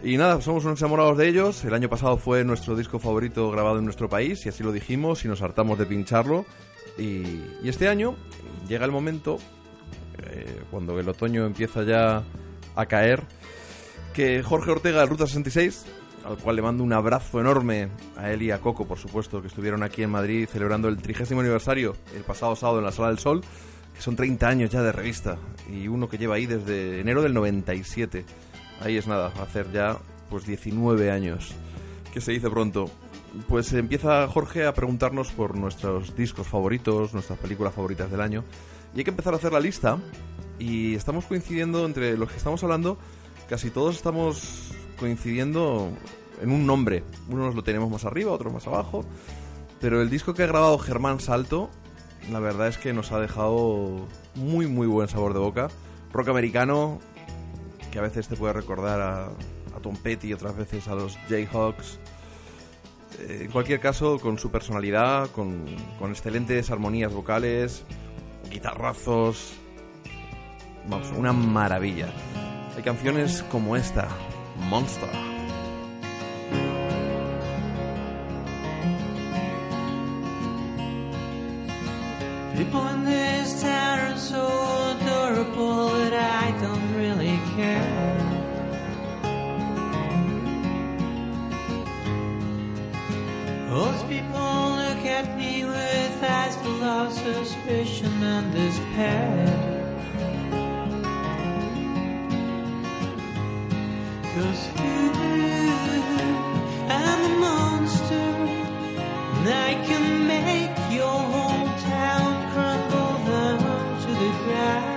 [0.03, 1.63] Y nada, somos unos enamorados de ellos.
[1.63, 5.23] El año pasado fue nuestro disco favorito grabado en nuestro país y así lo dijimos
[5.23, 6.45] y nos hartamos de pincharlo.
[6.97, 8.15] Y, este año
[8.67, 9.39] llega el momento,
[10.21, 12.21] eh, cuando el otoño empieza ya
[12.75, 13.23] a caer,
[14.13, 15.85] que Jorge Ortega de Ruta 66,
[16.25, 17.87] al cual le mando un abrazo enorme
[18.17, 21.39] a él y a Coco, por supuesto, que estuvieron aquí en Madrid celebrando el trigésimo
[21.39, 23.41] aniversario el pasado sábado en la Sala del Sol,
[23.95, 25.37] que son 30 años ya de revista
[25.71, 28.25] y uno que lleva ahí desde enero del 97.
[28.81, 29.97] Ahí es nada, hacer ya
[30.29, 31.53] pues 19 años,
[32.13, 32.89] que se dice pronto.
[33.47, 38.43] Pues empieza Jorge a preguntarnos por nuestros discos favoritos, nuestras películas favoritas del año.
[38.93, 39.97] Y hay que empezar a hacer la lista.
[40.59, 42.97] Y estamos coincidiendo entre los que estamos hablando,
[43.49, 45.89] casi todos estamos coincidiendo
[46.41, 47.03] en un nombre.
[47.27, 49.03] Unos lo tenemos más arriba, otros más abajo.
[49.81, 51.69] Pero el disco que ha grabado Germán Salto,
[52.31, 55.67] la verdad es que nos ha dejado muy, muy buen sabor de boca.
[56.13, 56.99] Rock americano,
[57.93, 59.29] que a veces te puede recordar a,
[59.83, 61.99] Tom Petty, otras veces a los Jayhawks.
[63.19, 65.65] Eh, en cualquier caso, con su personalidad, con,
[66.09, 67.83] excelentes armonías vocales,
[68.49, 69.53] guitarrazos.
[70.87, 72.11] Vamos, una maravilla.
[72.75, 74.07] Hay canciones como esta,
[74.69, 75.09] Monster.
[82.55, 86.82] People this town oh, so adorable that I don't
[87.55, 88.33] really care.
[94.09, 99.47] People look at me with eyes full of suspicion and despair.
[104.35, 105.11] Cause you,
[106.89, 108.29] I'm a monster,
[109.33, 114.92] and I can make your whole town crumble down to the ground.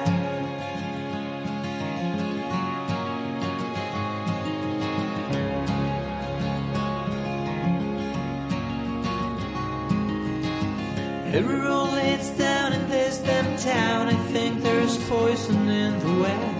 [11.36, 14.08] Every road leads down in this damn town.
[14.08, 16.54] I think there's poison in the well.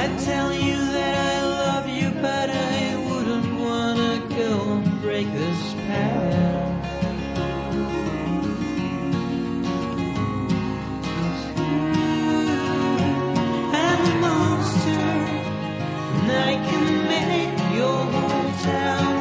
[0.00, 5.54] I tell you that I love you, but I wouldn't wanna go and break the
[5.68, 6.22] spell.
[13.84, 15.04] I'm a monster,
[16.16, 19.15] and I can make your whole town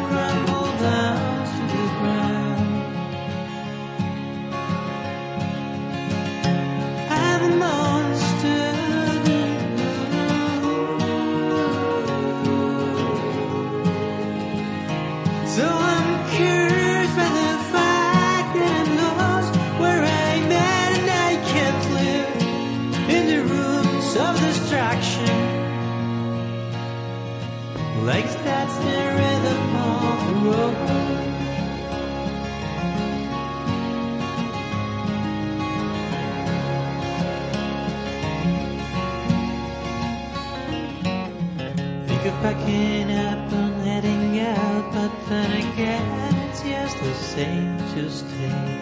[45.28, 48.82] then again, it's just the same to stay.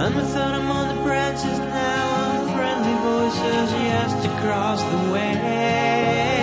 [0.00, 6.37] And without him on the branches now, and friendly voices just across the way.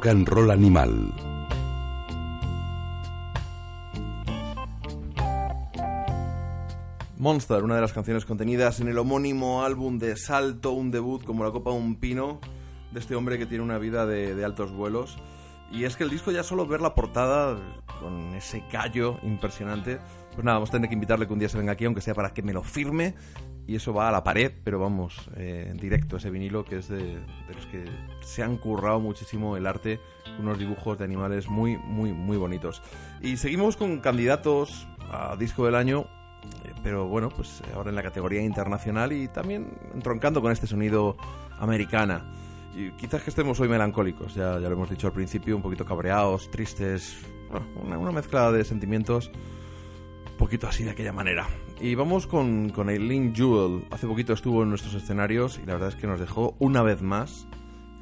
[0.00, 1.12] Rock and Roll Animal.
[7.18, 11.44] Monster, una de las canciones contenidas en el homónimo álbum de Salto, un debut como
[11.44, 12.40] la copa de un pino
[12.92, 15.18] de este hombre que tiene una vida de, de altos vuelos.
[15.70, 17.58] Y es que el disco ya solo ver la portada
[18.00, 19.98] con ese callo impresionante,
[20.34, 22.14] pues nada, vamos a tener que invitarle que un día se venga aquí, aunque sea
[22.14, 23.14] para que me lo firme.
[23.66, 26.88] Y eso va a la pared, pero vamos, eh, en directo ese vinilo que es
[26.88, 27.20] de,
[27.54, 27.84] los que
[28.20, 30.00] se han currado muchísimo el arte,
[30.40, 32.82] unos dibujos de animales muy, muy, muy bonitos.
[33.20, 36.06] Y seguimos con candidatos a disco del año
[36.64, 41.16] eh, pero bueno, pues ahora en la categoría internacional y también entroncando con este sonido
[41.58, 42.24] americana.
[42.74, 45.84] Y quizás que estemos hoy melancólicos, ya, ya lo hemos dicho al principio, un poquito
[45.84, 47.18] cabreados, tristes,
[47.82, 49.30] una, mezcla de sentimientos,
[50.40, 51.46] poquito así de aquella manera.
[51.80, 53.84] Y vamos con, con Eileen Jewell.
[53.90, 57.02] Hace poquito estuvo en nuestros escenarios y la verdad es que nos dejó una vez
[57.02, 57.46] más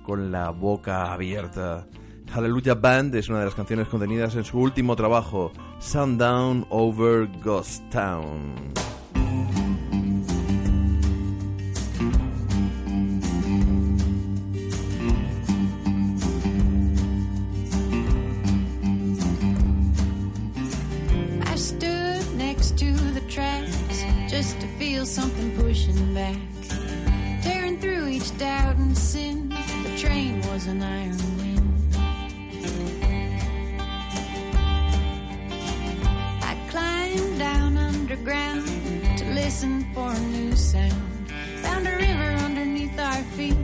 [0.04, 1.88] con la boca abierta.
[2.32, 7.82] Hallelujah Band es una de las canciones contenidas en su último trabajo, Sundown Over Ghost
[7.90, 8.54] Town.
[25.08, 26.36] something pushing back,
[27.42, 29.48] tearing through each doubt and sin.
[29.48, 31.96] The train was an iron wind.
[36.42, 38.66] I climbed down underground
[39.16, 41.30] to listen for a new sound.
[41.62, 43.56] Found a river underneath our feet,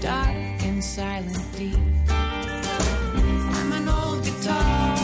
[0.00, 1.78] dark and silent deep.
[2.08, 5.03] I'm an old guitar.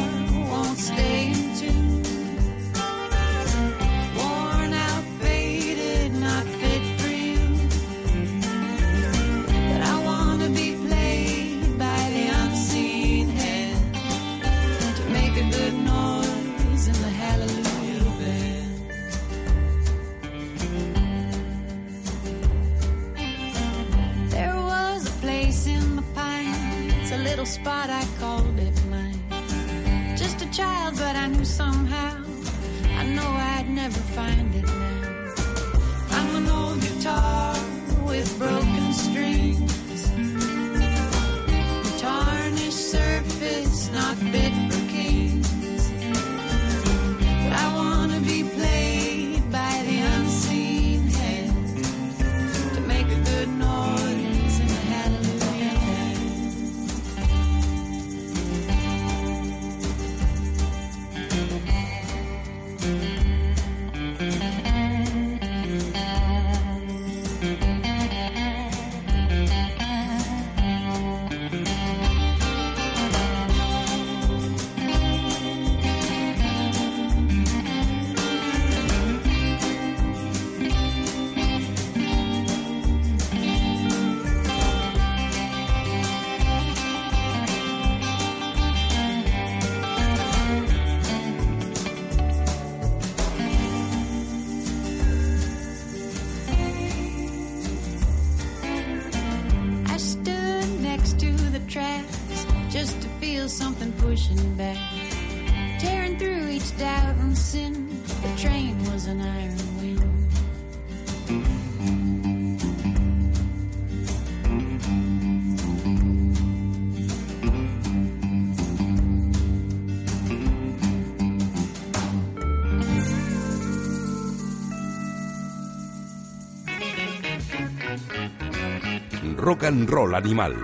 [129.61, 130.55] Rock and Roll Animal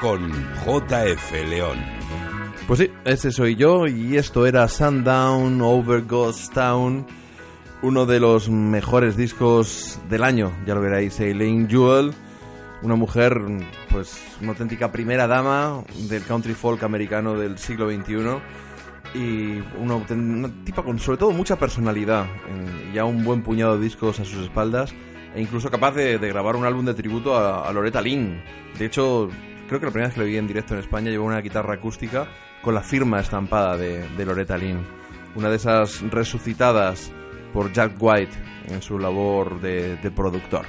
[0.00, 0.32] con
[0.64, 1.78] JF León.
[2.66, 7.06] Pues sí, ese soy yo y esto era Sundown Over Ghost Town,
[7.82, 12.14] uno de los mejores discos del año, ya lo veréis, Eileen Jewell,
[12.82, 13.38] una mujer,
[13.90, 18.40] pues una auténtica primera dama del country folk americano del siglo XXI
[19.14, 22.26] y una, una tipa con sobre todo mucha personalidad,
[22.94, 24.94] ya un buen puñado de discos a sus espaldas
[25.34, 28.42] e incluso capaz de, de grabar un álbum de tributo a, a Loretta Lynn.
[28.78, 29.28] De hecho,
[29.68, 31.74] creo que la primera vez que lo vi en directo en España llevó una guitarra
[31.74, 32.28] acústica
[32.62, 34.86] con la firma estampada de, de Loretta Lynn.
[35.34, 37.12] Una de esas resucitadas
[37.52, 38.32] por Jack White
[38.68, 40.64] en su labor de, de productor.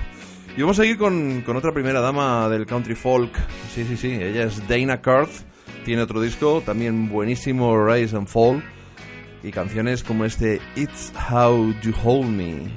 [0.56, 3.32] Y vamos a seguir con, con otra primera dama del country folk.
[3.74, 5.46] Sí, sí, sí, ella es Dana Carth.
[5.86, 8.64] Tiene otro disco, también buenísimo, Rise and Fall.
[9.44, 12.72] Y canciones como este It's How You Hold Me.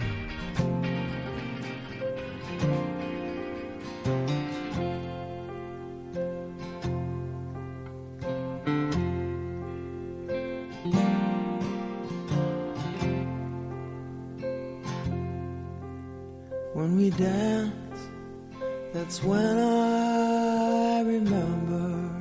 [19.11, 22.13] That's when I remember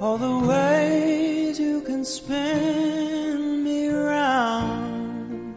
[0.00, 5.56] all the ways you can spin me around.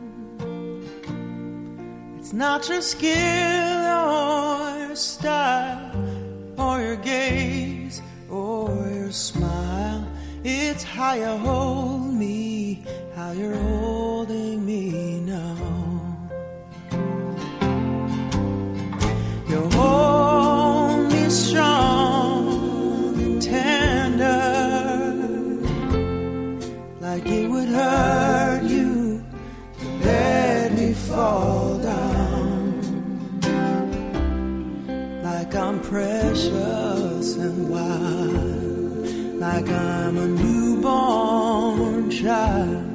[2.17, 5.91] It's not your skill or your style
[6.57, 10.03] or your gaze or your smile.
[10.43, 12.83] It's how you hold me,
[13.13, 14.16] how you're holding
[39.53, 42.85] like I'm a newborn child.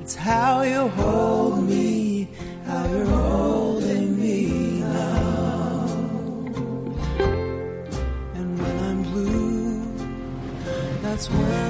[0.00, 2.28] It's how you hold me,
[2.66, 4.38] how you're holding me
[4.80, 5.86] now.
[8.38, 9.66] And when I'm blue,
[11.02, 11.63] that's when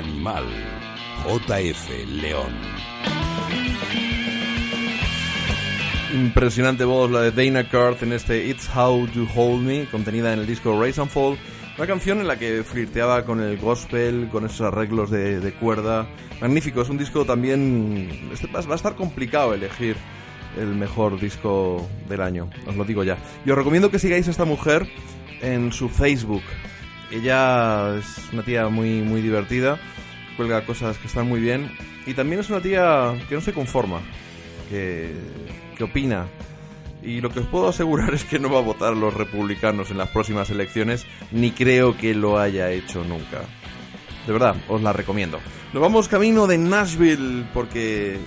[0.00, 0.44] animal.
[1.24, 2.52] JF León.
[6.14, 10.40] Impresionante voz la de Dana Carth en este It's How You Hold Me, contenida en
[10.40, 11.38] el disco Rise and Fall.
[11.76, 16.08] Una canción en la que flirteaba con el gospel, con esos arreglos de, cuerda.
[16.40, 18.30] Magnífico, es un disco también...
[18.32, 19.96] este va a estar complicado elegir
[20.58, 23.18] el mejor disco del año, os lo digo ya.
[23.44, 24.88] Y os recomiendo que sigáis a esta mujer
[25.42, 26.42] en su Facebook.
[27.10, 29.78] Ella es una tía muy, muy divertida,
[30.36, 31.70] cuelga cosas que están muy bien.
[32.06, 34.00] Y también es una tía que no se conforma,
[34.68, 35.12] que,
[35.76, 36.26] que opina.
[37.02, 39.98] Y lo que os puedo asegurar es que no va a votar los republicanos en
[39.98, 43.42] las próximas elecciones, ni creo que lo haya hecho nunca.
[44.26, 45.40] De verdad, os la recomiendo.
[45.72, 48.18] Nos vamos camino de Nashville porque eh,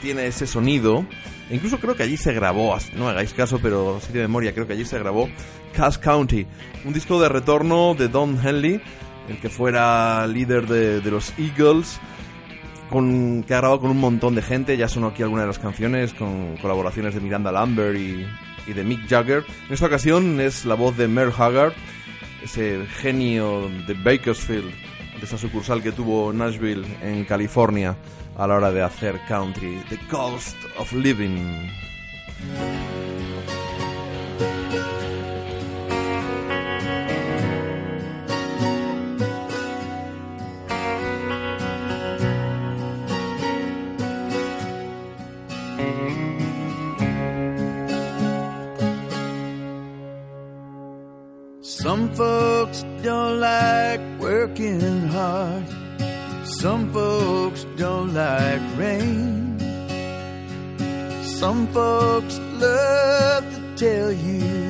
[0.00, 1.04] tiene ese sonido.
[1.50, 4.74] Incluso creo que allí se grabó, no hagáis caso, pero sí de memoria, creo que
[4.74, 5.28] allí se grabó
[5.72, 6.46] Cass County,
[6.84, 8.80] un disco de retorno de Don Henley,
[9.28, 12.00] el que fuera líder de, los Eagles,
[12.88, 14.76] con, que ha grabado con un montón de gente.
[14.76, 18.26] Ya sonó aquí algunas de las canciones con colaboraciones de Miranda Lambert y,
[18.72, 19.44] de Mick Jagger.
[19.66, 21.72] En esta ocasión es la voz de Merle Haggard,
[22.44, 24.70] ese genio de Bakersfield,
[25.18, 27.96] de esa sucursal que tuvo Nashville en California
[28.40, 29.84] a la hora de hacer country.
[29.90, 31.70] The Cost of Living.
[51.60, 55.79] Some folks don't like working hard.
[56.58, 59.58] Some folks don't like rain.
[61.22, 64.68] Some folks love to tell you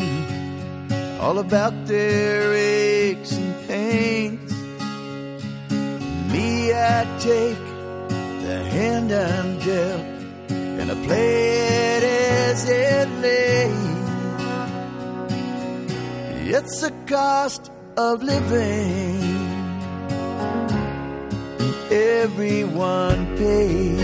[1.21, 4.53] all about their aches and pains.
[6.31, 7.65] Me, I take
[8.45, 10.07] the hand I'm dealt
[10.51, 11.57] and I play
[11.97, 13.81] it as it lays.
[16.55, 19.30] It's the cost of living.
[21.91, 23.99] Everyone pays.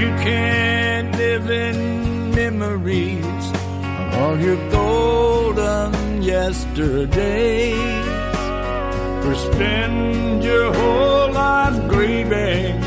[0.00, 7.78] You can't live in memories of all your golden yesterdays.
[9.24, 12.82] Or spend your whole life grieving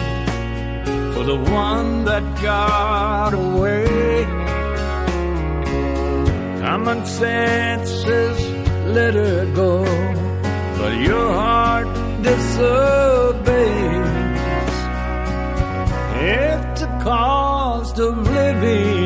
[1.14, 4.27] for the one that got away.
[6.70, 8.40] Common sense says
[8.88, 9.86] let her go,
[10.78, 11.88] but your heart
[12.22, 14.08] disobeys.
[16.44, 18.97] If the cost of living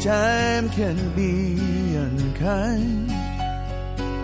[0.00, 1.56] time can be
[1.96, 3.08] unkind,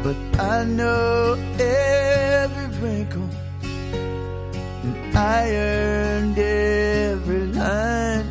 [0.05, 3.29] but I know every wrinkle
[3.63, 8.27] and I earned every line.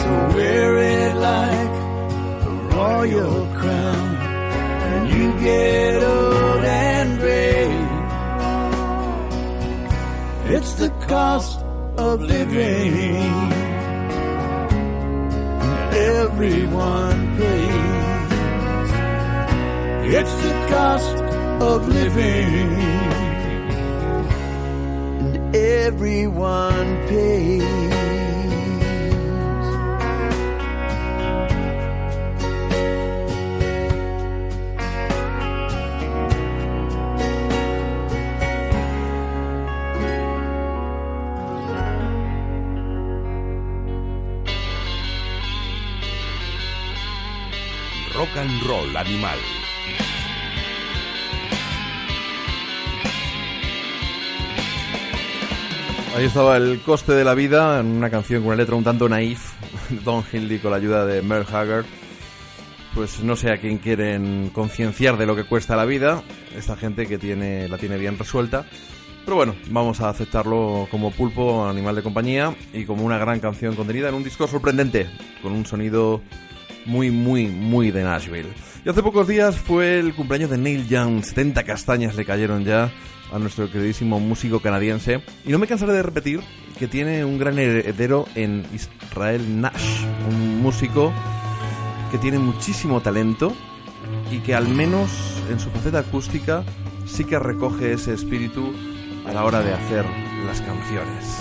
[0.00, 1.74] So wear it like
[2.46, 4.08] a royal crown
[4.82, 7.72] when you get old and gray.
[10.56, 11.58] It's the cost
[11.96, 13.21] of living.
[16.82, 18.92] Everyone pays.
[20.14, 21.16] It's the cost
[21.62, 22.70] of living.
[25.20, 28.01] And everyone pays.
[48.66, 49.38] Roll animal.
[56.16, 59.08] Ahí estaba el coste de la vida en una canción con una letra un tanto
[59.08, 59.52] naif
[60.04, 61.86] Don Hindley con la ayuda de Merle Haggard.
[62.94, 66.22] Pues no sé a quién quieren concienciar de lo que cuesta la vida,
[66.54, 68.66] esta gente que tiene la tiene bien resuelta.
[69.24, 73.76] Pero bueno, vamos a aceptarlo como pulpo, animal de compañía y como una gran canción
[73.76, 75.08] contenida en un disco sorprendente,
[75.42, 76.20] con un sonido
[76.86, 78.52] muy, muy, muy de Nashville.
[78.84, 82.92] Y hace pocos días fue el cumpleaños de Neil Young, 70 castañas le cayeron ya
[83.32, 85.22] a nuestro queridísimo músico canadiense.
[85.44, 86.40] Y no me cansaré de repetir
[86.78, 91.12] que tiene un gran heredero en Israel Nash, un músico
[92.10, 93.54] que tiene muchísimo talento
[94.30, 95.10] y que al menos
[95.50, 96.64] en su faceta acústica
[97.06, 98.72] sí que recoge ese espíritu
[99.26, 100.04] a la hora de hacer
[100.46, 101.38] las canciones.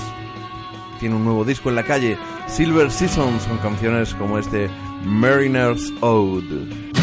[1.00, 4.70] Tiene un nuevo disco en la calle, Silver Seasons, con canciones como este
[5.04, 7.01] Mariner's Ode.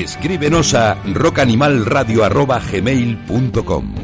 [0.00, 3.94] Escríbenos a rockanimalradio.gmail.com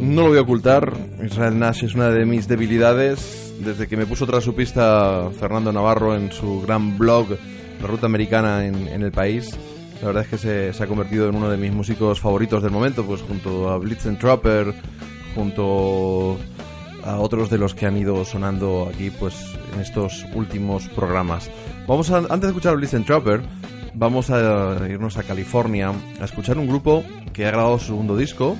[0.00, 0.92] No lo voy a ocultar,
[1.24, 3.54] Israel Nash es una de mis debilidades.
[3.60, 7.28] Desde que me puso tras su pista Fernando Navarro en su gran blog
[7.80, 9.56] La Ruta Americana en, el país,
[10.02, 12.72] la verdad es que se, se ha convertido en uno de mis músicos favoritos del
[12.72, 14.74] momento, pues junto a Blitzen Trapper,
[15.34, 16.38] junto
[17.04, 19.34] a otros de los que han ido sonando aquí pues
[19.74, 21.50] en estos últimos programas.
[21.86, 23.42] Vamos a, antes de escuchar a Blitzen Trapper,
[23.94, 28.56] vamos a irnos a California a escuchar un grupo que ha grabado su segundo disco,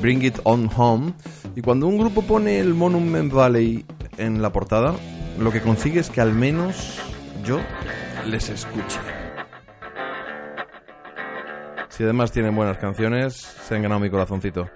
[0.00, 1.12] Bring It On Home.
[1.54, 3.84] Y cuando un grupo pone el Monument Valley
[4.16, 4.94] en la portada,
[5.38, 6.98] lo que consigue es que al menos
[7.44, 7.58] yo
[8.26, 8.98] les escuche.
[11.88, 14.70] Si además tienen buenas canciones, se han ganado mi corazoncito.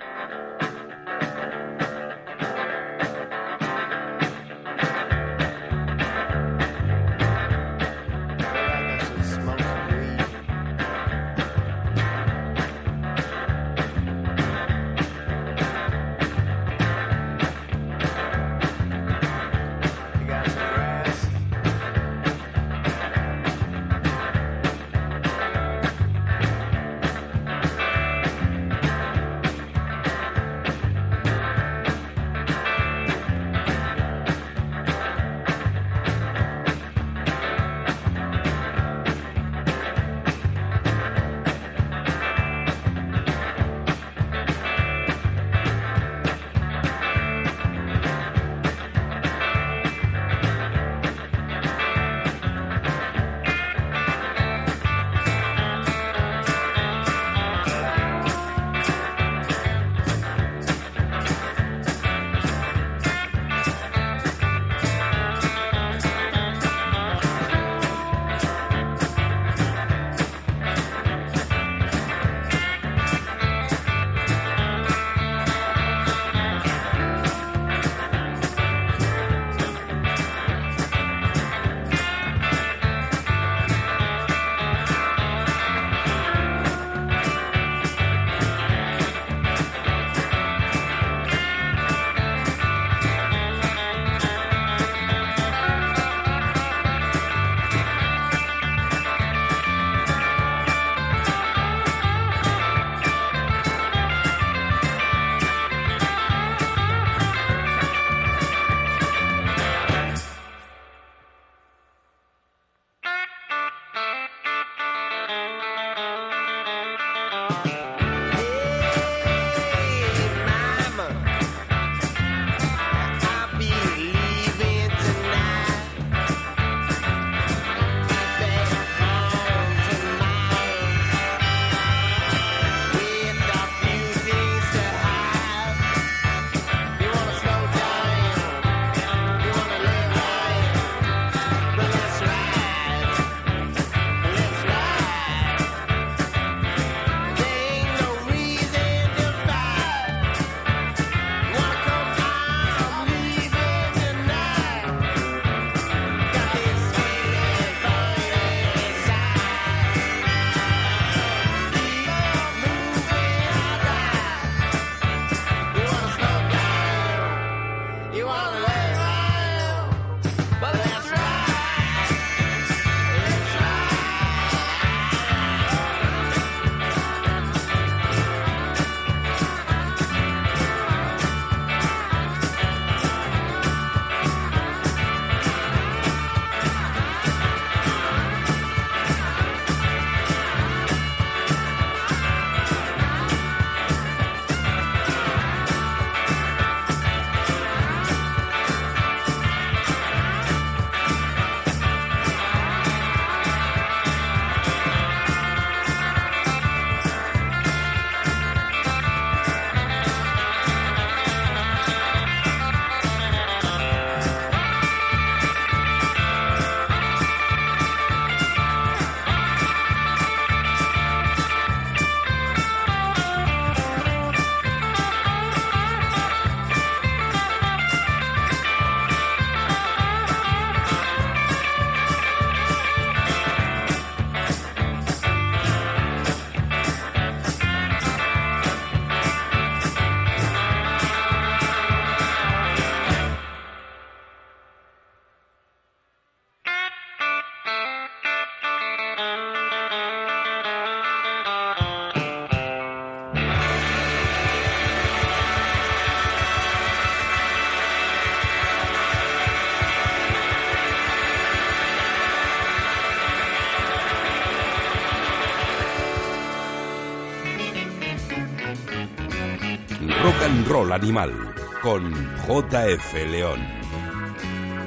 [270.76, 271.32] Roll animal
[271.80, 272.12] con
[272.46, 273.58] JF León.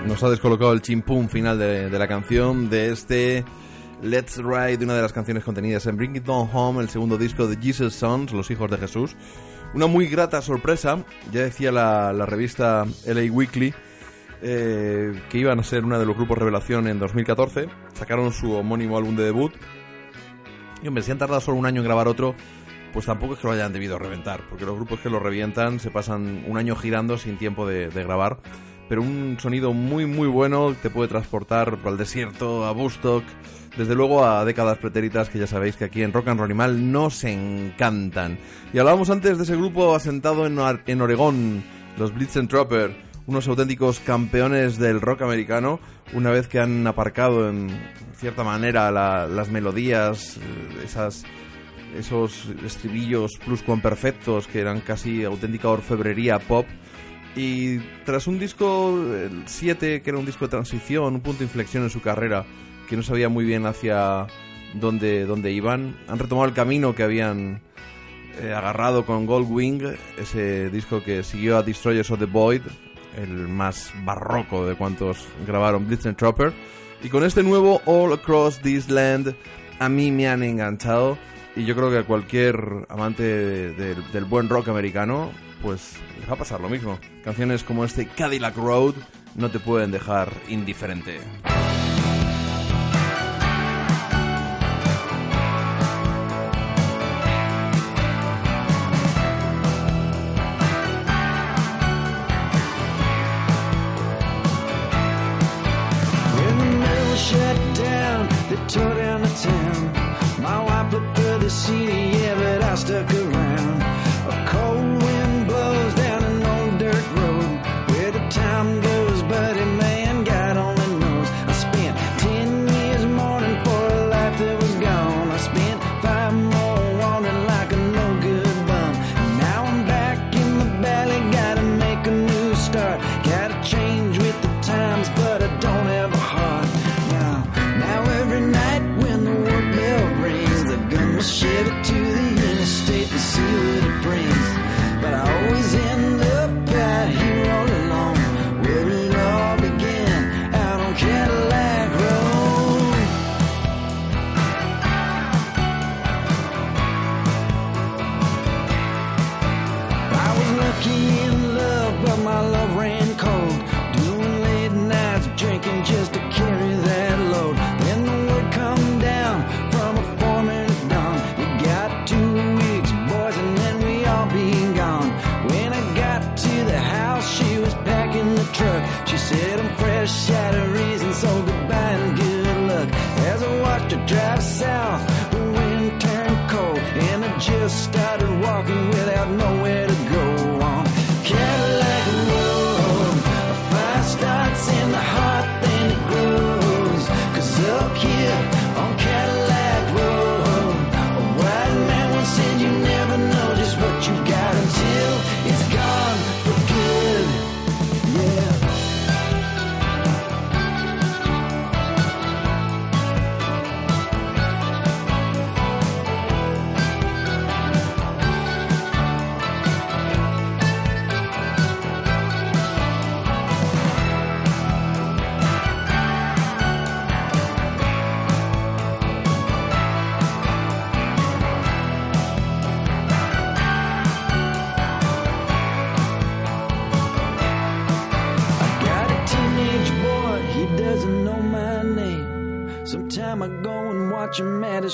[0.06, 3.44] Nos ha descolocado el chimpum final de, la canción de este
[4.04, 7.48] Let's Ride, una de las canciones contenidas en Bring It On Home, el segundo disco
[7.48, 9.16] de Jesus Sons, Los Hijos de Jesús.
[9.74, 13.74] Una muy grata sorpresa, ya decía la, la revista LA Weekly,
[14.44, 17.68] eh, que iban a ser uno de los grupos revelación en 2014.
[17.96, 19.54] Sacaron su homónimo álbum de debut.
[20.84, 22.36] Y hombre, si han tardado solo un año en grabar otro,
[22.94, 25.92] pues tampoco es que lo hayan debido reventar, porque los grupos que lo revientan se
[25.92, 28.38] pasan un año girando sin tiempo de, grabar.
[28.88, 33.24] Pero un sonido muy, muy bueno te puede transportar al desierto, a Bustock,
[33.78, 36.92] desde luego a décadas pretéritas que ya sabéis que aquí en Rock and Roll Animal
[36.92, 38.40] nos encantan.
[38.74, 40.58] Y hablábamos antes de ese grupo asentado en,
[40.88, 41.64] en Oregón,
[41.98, 42.96] los Blitzen Trooper,
[43.28, 45.80] unos auténticos campeones del rock americano,
[46.14, 47.70] una vez que han aparcado en
[48.16, 51.26] cierta manera la- las melodías, eh, esas
[51.98, 56.66] esos estribillos pluscuamperfectos que eran casi auténtica orfebrería pop.
[57.36, 61.46] Y tras un disco, el 7, que era un disco de transición, un punto de
[61.46, 62.46] inflexión en su carrera,
[62.88, 64.28] que no sabía muy bien hacia
[64.74, 67.62] dónde, dónde iban, han retomado el camino que habían
[68.42, 72.62] eh, agarrado con Goldwing, ese disco que siguió a Destroyers of the Void,
[73.18, 76.54] el más barroco de cuantos grabaron Blitzen Trooper.
[77.04, 79.36] Y con este nuevo All Across This Land,
[79.80, 81.18] a mí me han enganchado.
[81.60, 85.30] Y yo creo que a cualquier amante de- de- del buen rock americano,
[85.62, 86.98] pues les va a pasar lo mismo.
[87.22, 88.94] Canciones como este Cadillac Road
[89.36, 91.20] no te pueden dejar indiferente.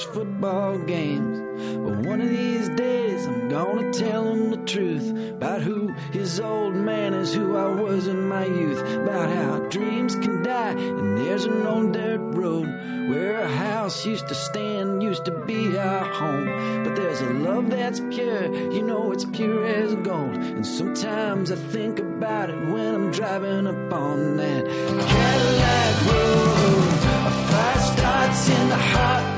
[0.06, 1.40] Football games.
[1.86, 6.76] But one of these days, I'm gonna tell him the truth about who his old
[6.76, 8.82] man is, who I was in my youth.
[9.03, 12.68] About how dreams can die, and there's an old dirt road
[13.10, 16.84] where a house used to stand, used to be our home.
[16.84, 20.36] But there's a love that's pure, you know it's pure as gold.
[20.36, 26.95] And sometimes I think about it when I'm driving up on that Cadillac road.
[27.27, 29.34] A fire starts in the heart,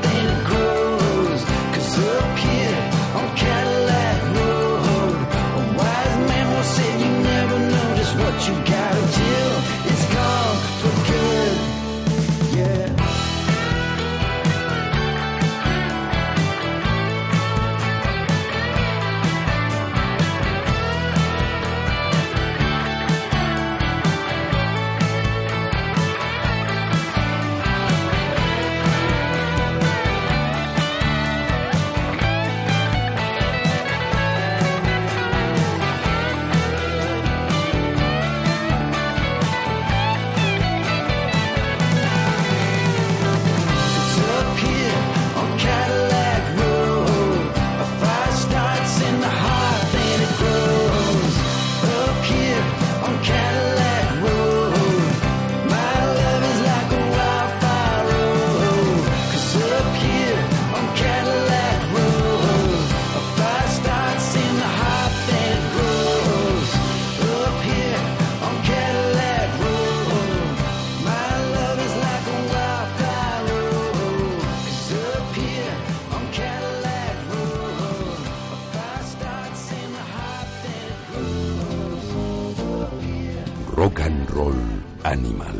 [85.18, 85.56] Animal.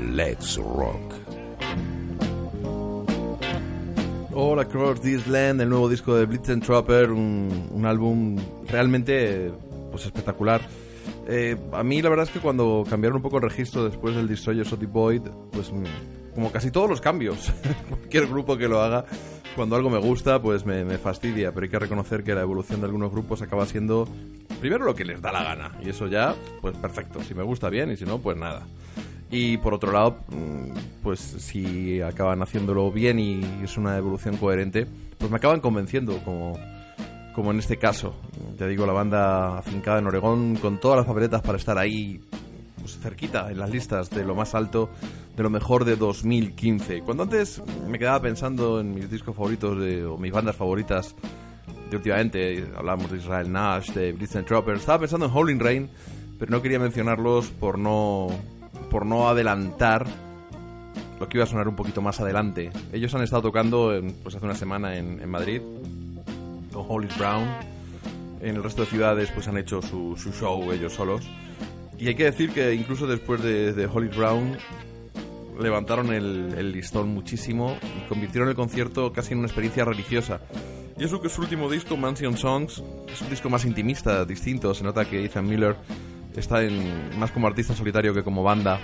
[0.00, 1.14] Let's rock.
[4.34, 8.36] All Across This Land, el nuevo disco de Blitzen Trapper, un, un álbum
[8.66, 9.52] realmente
[9.90, 10.60] pues espectacular.
[11.28, 14.26] Eh, a mí la verdad es que cuando cambiaron un poco el registro después del
[14.26, 15.22] Destroyers of the Void,
[15.52, 15.70] pues
[16.38, 17.52] como casi todos los cambios,
[17.88, 19.04] cualquier grupo que lo haga,
[19.56, 22.78] cuando algo me gusta, pues me, me fastidia, pero hay que reconocer que la evolución
[22.78, 24.08] de algunos grupos acaba siendo
[24.60, 27.68] primero lo que les da la gana, y eso ya, pues perfecto, si me gusta
[27.70, 28.68] bien y si no, pues nada.
[29.32, 34.86] Y por otro lado, mm, pues si acaban haciéndolo bien y es una evolución coherente,
[35.18, 36.56] pues me acaban convenciendo, como,
[37.34, 38.14] como en este caso.
[38.60, 42.20] Ya digo, la banda afincada en Oregón, con todas las papeletas para estar ahí
[42.88, 44.88] pues, cerquita en las listas de lo más alto,
[45.36, 47.02] de lo mejor de 2015.
[47.02, 51.14] Cuando antes me quedaba pensando en mis discos favoritos de, o mis bandas favoritas
[51.90, 55.90] de últimamente, hablábamos de Israel Nash, de Blitzen Trooper, estaba pensando en Howling Rain,
[56.38, 58.28] pero no quería mencionarlos por no,
[58.90, 60.06] por no adelantar
[61.20, 62.70] lo que iba a sonar un poquito más adelante.
[62.92, 65.60] Ellos han estado tocando pues hace una semana en, Madrid
[66.72, 67.48] con Hollis Brown.
[68.40, 71.28] En el resto de ciudades pues han hecho su show ellos solos.
[71.98, 74.56] Y hay que decir que incluso después de, de Hollis Brown
[75.60, 80.40] levantaron el, el listón muchísimo y convirtieron el concierto casi en una experiencia religiosa.
[80.98, 84.74] Y eso que su último disco, Mansion Songs, es un disco más intimista, distinto.
[84.74, 85.76] Se nota que Ethan Miller
[86.36, 88.80] está en, más como artista solitario que como banda.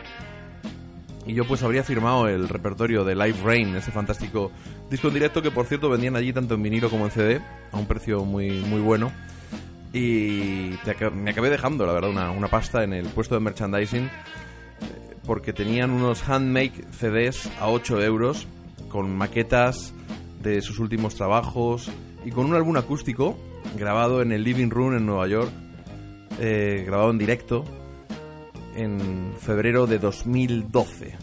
[1.27, 4.53] Y yo pues habría firmado el repertorio de Live Rain, ese fantástico
[4.91, 7.41] disco en directo que por cierto vendían allí tanto en vinilo como en CD,
[7.73, 9.11] a un precio muy, muy bueno.
[9.95, 10.75] Y
[11.15, 14.11] me acabé dejando, la verdad, una, una pasta en el puesto de merchandising, eh,
[15.25, 18.49] porque tenían unos handmade CDs a 8 euros,
[18.89, 19.95] con maquetas
[20.43, 21.93] de sus últimos trabajos
[22.25, 23.39] y con un álbum acústico
[23.79, 25.51] grabado en el Living Room en Nueva York,
[26.41, 27.65] eh, grabado en directo
[28.75, 31.17] en febrero de 2012.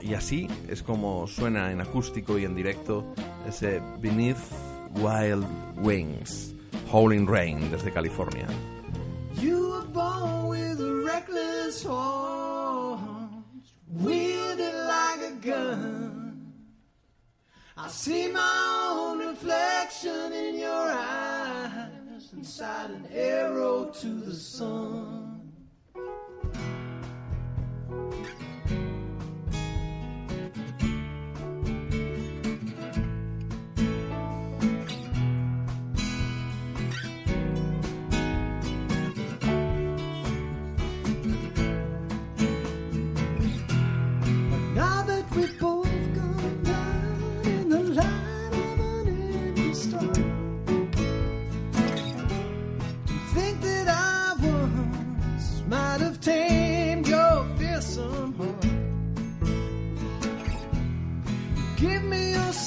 [0.00, 3.14] Y así es como suena en acústico y en directo
[3.48, 4.38] ese Beneath
[4.94, 5.44] Wild
[5.84, 6.54] Wings,
[6.92, 8.48] Howling Rain desde California.
[9.34, 13.30] You were born with a reckless heart,
[13.86, 16.52] wielded like a gun.
[17.76, 25.19] I see my own reflection in your eyes, inside an arrow to the sun.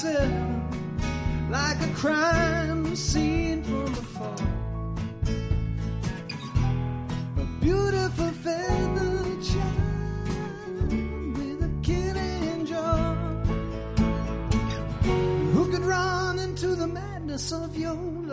[0.04, 4.36] Like a crime scene from afar.
[7.38, 10.92] A beautiful feathered child
[11.36, 12.34] with a killing.
[15.54, 18.23] Who could run into the madness of your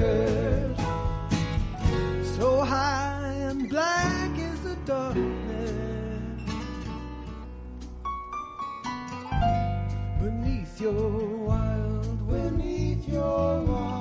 [0.00, 0.74] be.
[2.36, 6.40] So high and black is the darkness
[10.20, 11.18] beneath your
[11.48, 13.99] wild, beneath your wild,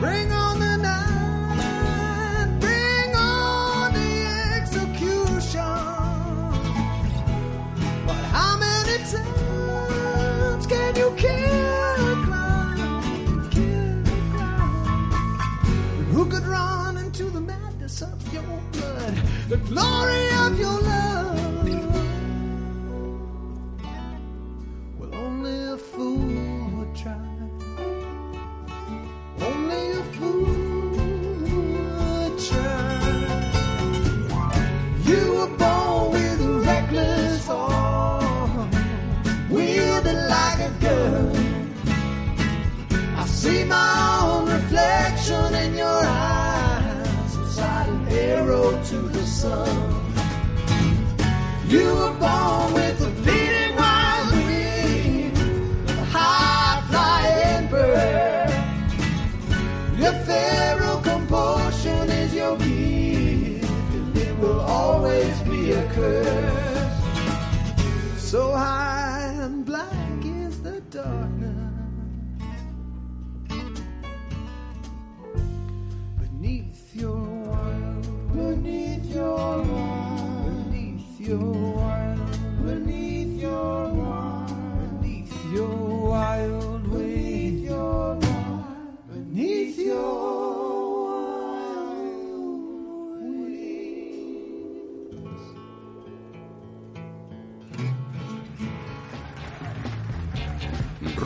[0.00, 0.39] Bring on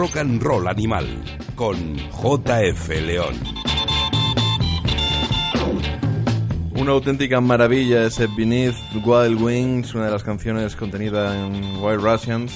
[0.05, 1.07] Rock and Roll Animal
[1.55, 3.35] con JF León.
[6.77, 12.53] Una auténtica maravilla ese Beneath Wild Wings, una de las canciones contenida en Wild Russians,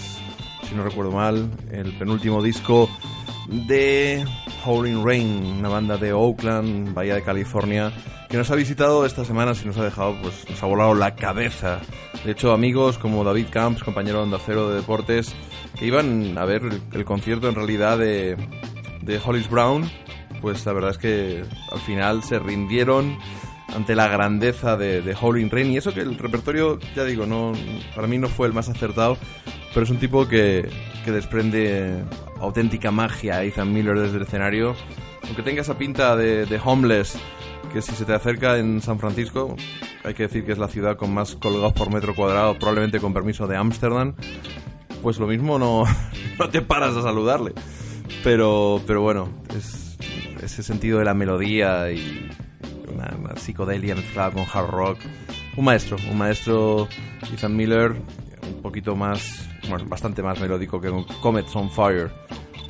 [0.69, 2.91] si no recuerdo mal, el penúltimo disco
[3.49, 4.27] de
[4.67, 7.91] Howling Rain, una banda de Oakland, Bahía de California,
[8.29, 11.15] que nos ha visitado esta semana y nos ha dejado, pues nos ha volado la
[11.15, 11.81] cabeza.
[12.27, 15.35] De hecho, amigos como David Camps, compañero de Onda de Deportes,
[15.79, 18.37] que iban a ver el, el concierto en realidad de,
[19.03, 19.89] de Hollis Brown,
[20.41, 23.19] pues la verdad es que al final se rindieron
[23.75, 25.71] ante la grandeza de, de Howling Rain.
[25.73, 27.53] Y eso que el repertorio, ya digo, no
[27.95, 29.19] para mí no fue el más acertado,
[29.75, 30.69] pero es un tipo que,
[31.05, 32.03] que desprende
[32.41, 34.75] auténtica magia a Ethan Miller desde el escenario.
[35.25, 37.19] Aunque tenga esa pinta de, de homeless,
[37.73, 39.55] que si se te acerca en San Francisco,
[40.05, 43.13] hay que decir que es la ciudad con más colgados por metro cuadrado, probablemente con
[43.13, 44.15] permiso de Ámsterdam,
[45.03, 45.85] pues lo mismo no,
[46.39, 47.53] no te paras a saludarle.
[48.25, 49.97] Pero, pero bueno, es
[50.43, 52.31] ese sentido de la melodía y
[52.93, 54.99] una, una psicodelia mezclada con hard rock.
[55.57, 56.89] Un maestro, un maestro
[57.33, 57.93] Ethan Miller,
[58.47, 62.11] un poquito más, bueno, bastante más melódico que Comets on Fire,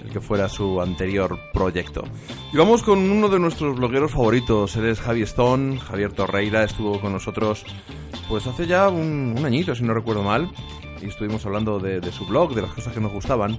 [0.02, 2.04] el que fuera su anterior proyecto.
[2.52, 7.00] Y vamos con uno de nuestros blogueros favoritos, él es Javi Stone, Javier Torreira, estuvo
[7.00, 7.64] con nosotros
[8.28, 10.50] pues hace ya un añito, si no recuerdo mal,
[11.02, 13.58] y estuvimos hablando de, su blog, de las cosas que nos gustaban.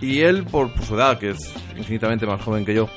[0.00, 2.88] Y él, por, su edad, que es infinitamente más joven que yo,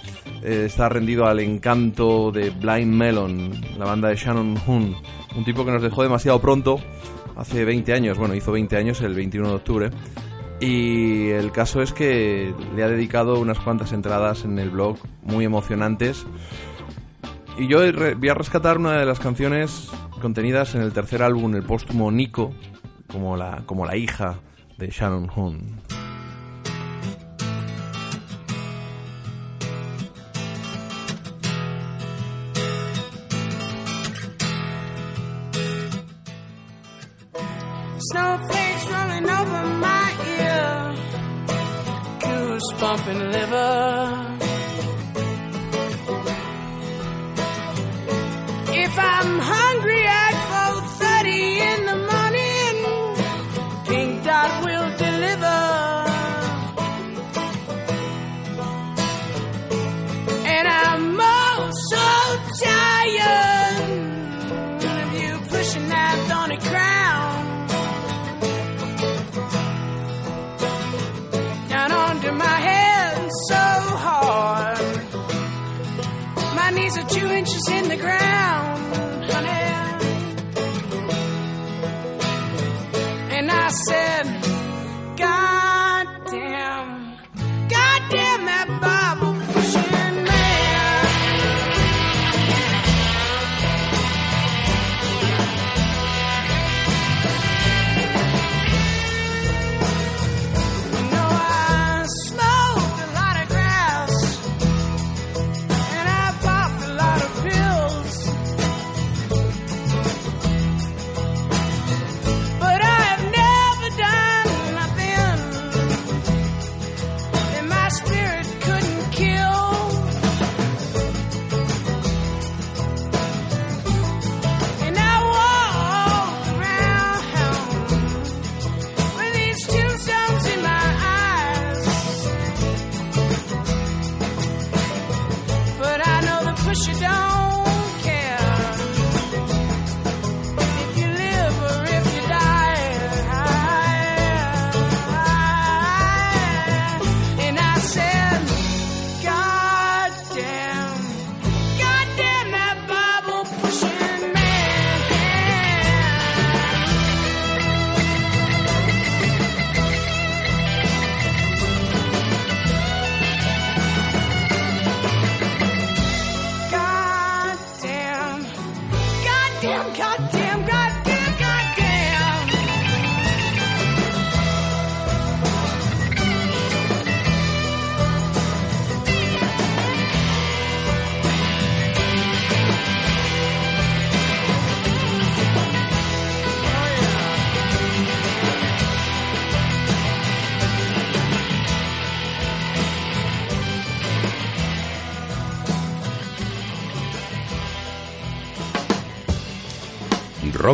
[0.42, 4.96] eh, está rendido al encanto de Blind Melon, la banda de Shannon Hoon,
[5.36, 6.80] un tipo que nos dejó demasiado pronto,
[7.36, 9.92] hace 20 años, bueno, hizo 20 años el 21 de octubre,
[10.60, 15.46] y el caso es que le ha dedicado unas cuantas entradas en el blog muy
[15.46, 16.26] emocionantes.
[17.58, 17.80] Y yo
[18.18, 19.90] voy a rescatar una de las canciones
[20.22, 22.54] contenidas en el tercer álbum, el póstumo Nico,
[23.08, 24.36] como la, como la hija
[24.78, 25.82] de Shannon Hoon.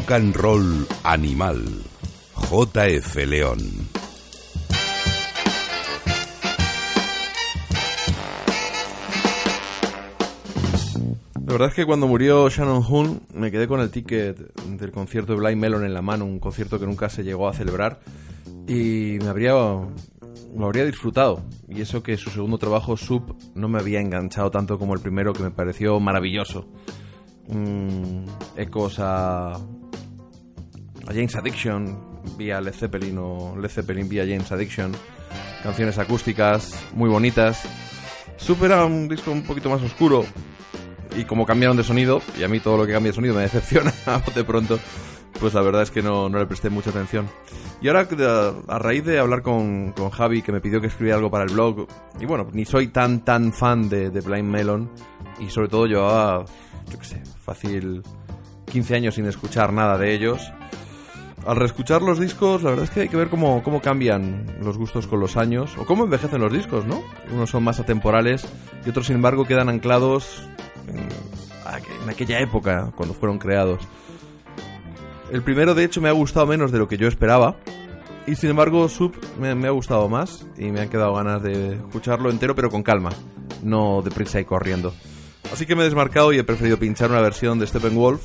[0.01, 1.63] Rock and Roll Animal.
[2.49, 3.59] JF León.
[11.45, 15.33] La verdad es que cuando murió Shannon Hoon me quedé con el ticket del concierto
[15.33, 17.99] de Blind Melon en la mano, un concierto que nunca se llegó a celebrar
[18.67, 21.43] y me habría lo habría disfrutado.
[21.67, 25.33] Y eso que su segundo trabajo, Sub, no me había enganchado tanto como el primero,
[25.33, 26.65] que me pareció maravilloso.
[27.49, 28.25] Mm,
[28.55, 29.59] ecos a,
[31.13, 34.91] James Addiction vía Led Zeppelin o Led Zeppelin vía James Addiction.
[35.63, 37.63] Canciones acústicas muy bonitas.
[38.37, 40.25] Sub era un disco un poquito más oscuro,
[41.15, 43.41] y como cambiaron de sonido, y a mí todo lo que cambia de sonido me
[43.43, 43.93] decepciona
[44.33, 44.79] de pronto,
[45.39, 47.27] pues la verdad es que no, no le presté mucha atención.
[47.81, 48.07] Y ahora,
[48.67, 51.51] a raíz de hablar con, con Javi, que me pidió que escribiera algo para el
[51.51, 51.87] blog,
[52.19, 54.89] y bueno, ni soy tan, tan fan de, de Blind Melon,
[55.39, 56.45] y sobre todo llevaba,
[56.89, 58.03] yo qué sé, fácil
[58.71, 60.51] 15 años sin escuchar nada de ellos.
[61.45, 64.77] Al reescuchar los discos, la verdad es que hay que ver cómo, cómo cambian los
[64.77, 67.01] gustos con los años, o cómo envejecen los discos, ¿no?
[67.33, 68.47] Unos son más atemporales
[68.85, 70.47] y otros, sin embargo, quedan anclados
[70.87, 73.81] en, aquella época, cuando fueron creados.
[75.31, 77.55] El primero, de hecho, me ha gustado menos de lo que yo esperaba.
[78.27, 81.75] Y sin embargo, Sub me, me ha gustado más y me han quedado ganas de
[81.75, 83.09] escucharlo entero, pero con calma,
[83.63, 84.93] no deprisa y corriendo.
[85.51, 88.21] Así que me he desmarcado y he preferido pinchar una versión de Steppenwolf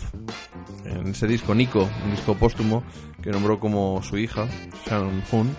[1.00, 2.82] en ese disco Nico, un disco póstumo
[3.22, 4.46] que nombró como su hija,
[4.86, 5.56] Shannon Hoon.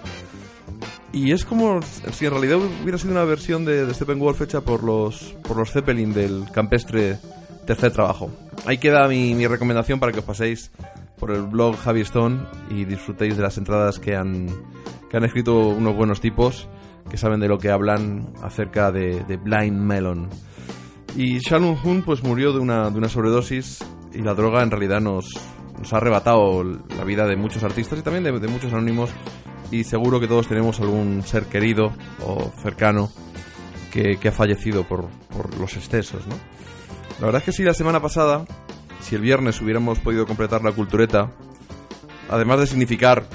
[1.13, 4.83] Y es como si en realidad hubiera sido una versión de, de Steppenwolf hecha por
[4.83, 7.17] los, por los Zeppelin del campestre
[7.65, 8.31] tercer trabajo.
[8.65, 10.71] Ahí queda mi, recomendación para que os paséis
[11.19, 12.39] por el blog Javi Stone
[12.69, 14.47] y disfrutéis de las entradas que han,
[15.09, 16.67] que han escrito unos buenos tipos
[17.09, 20.29] que saben de lo que hablan acerca de, de Blind Melon.
[21.15, 23.83] Y Shannon Hoon pues murió de una, de una sobredosis
[24.17, 25.29] y la droga en realidad nos,
[25.77, 29.11] nos ha arrebatado la vida de muchos artistas y también de, de muchos anónimos
[29.69, 31.91] y seguro que todos tenemos algún ser querido
[32.25, 33.11] o cercano
[33.91, 36.35] que, que ha fallecido por, por los excesos, ¿no?
[37.19, 38.45] La verdad es que sí, la semana pasada,
[39.01, 41.31] si el viernes hubiéramos podido completar la cultureta,
[42.29, 43.25] además de significar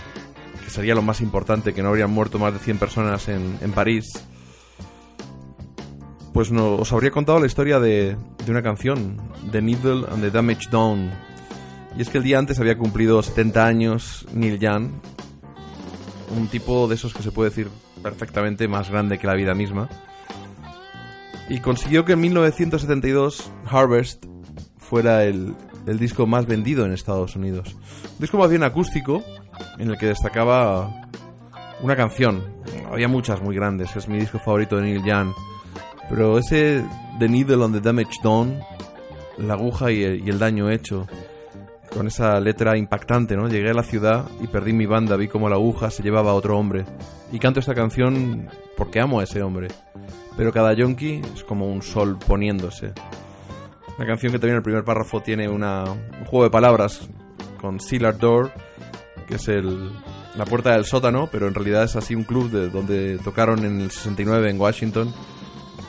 [0.64, 3.72] que sería lo más importante que no habrían muerto más de 100 personas en, en
[3.72, 4.12] París,
[6.32, 9.18] pues no, os habría contado la historia de, de una canción,
[9.50, 11.10] The Needle and the Damage Done.
[11.96, 14.88] Y es que el día antes había cumplido 70 años Neil Young,
[16.36, 17.68] un tipo de esos que se puede decir
[18.02, 19.88] perfectamente más grande que la vida misma.
[21.48, 24.24] Y consiguió que en 1972 Harvest
[24.78, 25.54] fuera el,
[25.86, 27.74] el disco más vendido en Estados Unidos.
[27.74, 29.22] Un disco más bien acústico,
[29.78, 31.08] en el que destacaba
[31.82, 32.42] una canción.
[32.90, 35.32] Había muchas muy grandes, es mi disco favorito de Neil Young.
[36.12, 36.84] Pero ese
[37.18, 38.60] The Needle on the Damage Done,
[39.38, 41.06] la aguja y el, y el daño hecho,
[41.90, 43.48] con esa letra impactante, ¿no?
[43.48, 46.34] Llegué a la ciudad y perdí mi banda, vi como la aguja se llevaba a
[46.34, 46.84] otro hombre.
[47.32, 49.68] Y canto esta canción porque amo a ese hombre.
[50.36, 52.92] Pero cada yonki es como un sol poniéndose.
[53.96, 57.08] Una canción que también el primer párrafo tiene una, un juego de palabras
[57.58, 58.52] con Cellar Door,
[59.26, 59.90] que es el,
[60.36, 63.80] la puerta del sótano, pero en realidad es así un club de donde tocaron en
[63.80, 65.14] el 69 en Washington.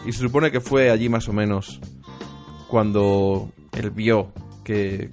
[0.06, 1.80] Y se supone que fue allí más o menos
[2.68, 5.10] cuando él vio que,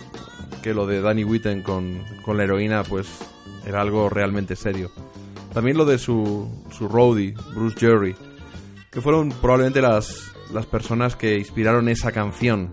[0.62, 3.09] que lo de Danny Whitten con, con la heroína pues
[3.67, 4.91] era algo realmente serio.
[5.53, 8.15] También lo de su, su roadie, Bruce Jerry,
[8.91, 12.73] que fueron probablemente las, las personas que inspiraron esa canción.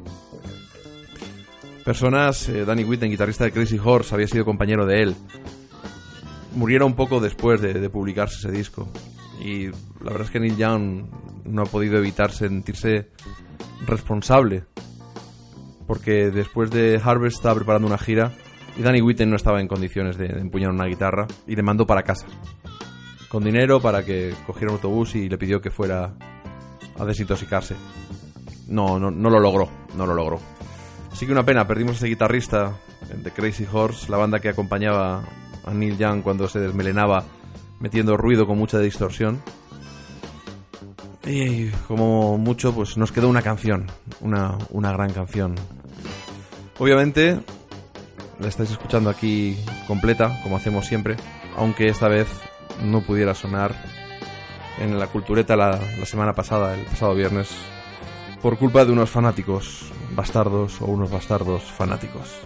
[1.83, 5.15] Personas, eh, Danny Whitten, guitarrista de Crazy Horse, había sido compañero de él.
[6.55, 8.87] Murieron poco después de, de publicarse ese disco.
[9.39, 11.05] Y la verdad es que Neil Young
[11.47, 13.09] no ha podido evitar sentirse
[13.85, 14.65] responsable
[15.87, 18.33] porque después de Harvest estaba preparando una gira
[18.77, 21.87] y Danny Whitten no estaba en condiciones de, de empuñar una guitarra y le mandó
[21.87, 22.27] para casa.
[23.29, 26.13] Con dinero para que cogiera un autobús y le pidió que fuera
[26.99, 27.75] a desintoxicarse.
[28.67, 30.39] No, no, no lo logró, no lo logró.
[31.11, 32.77] Así que una pena, perdimos a ese guitarrista
[33.15, 35.23] de Crazy Horse, la banda que acompañaba
[35.65, 37.23] a Neil Young cuando se desmelenaba
[37.79, 39.41] metiendo ruido con mucha distorsión.
[41.27, 43.87] Y como mucho, pues nos quedó una canción,
[44.21, 45.55] una, una gran canción.
[46.79, 47.39] Obviamente,
[48.39, 51.17] la estáis escuchando aquí completa, como hacemos siempre,
[51.57, 52.27] aunque esta vez
[52.83, 53.75] no pudiera sonar
[54.79, 57.49] en la cultureta la, la semana pasada, el pasado viernes,
[58.41, 62.39] por culpa de unos fanáticos bastardos o unos bastardos fanáticos.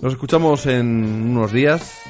[0.00, 2.00] Nos escuchamos en unos días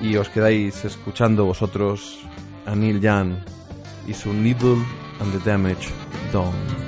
[0.00, 2.18] y os quedáis escuchando vosotros
[2.64, 3.55] a Neil Young
[4.06, 4.84] y su Needle
[5.20, 5.88] and the Damage
[6.32, 6.85] Done.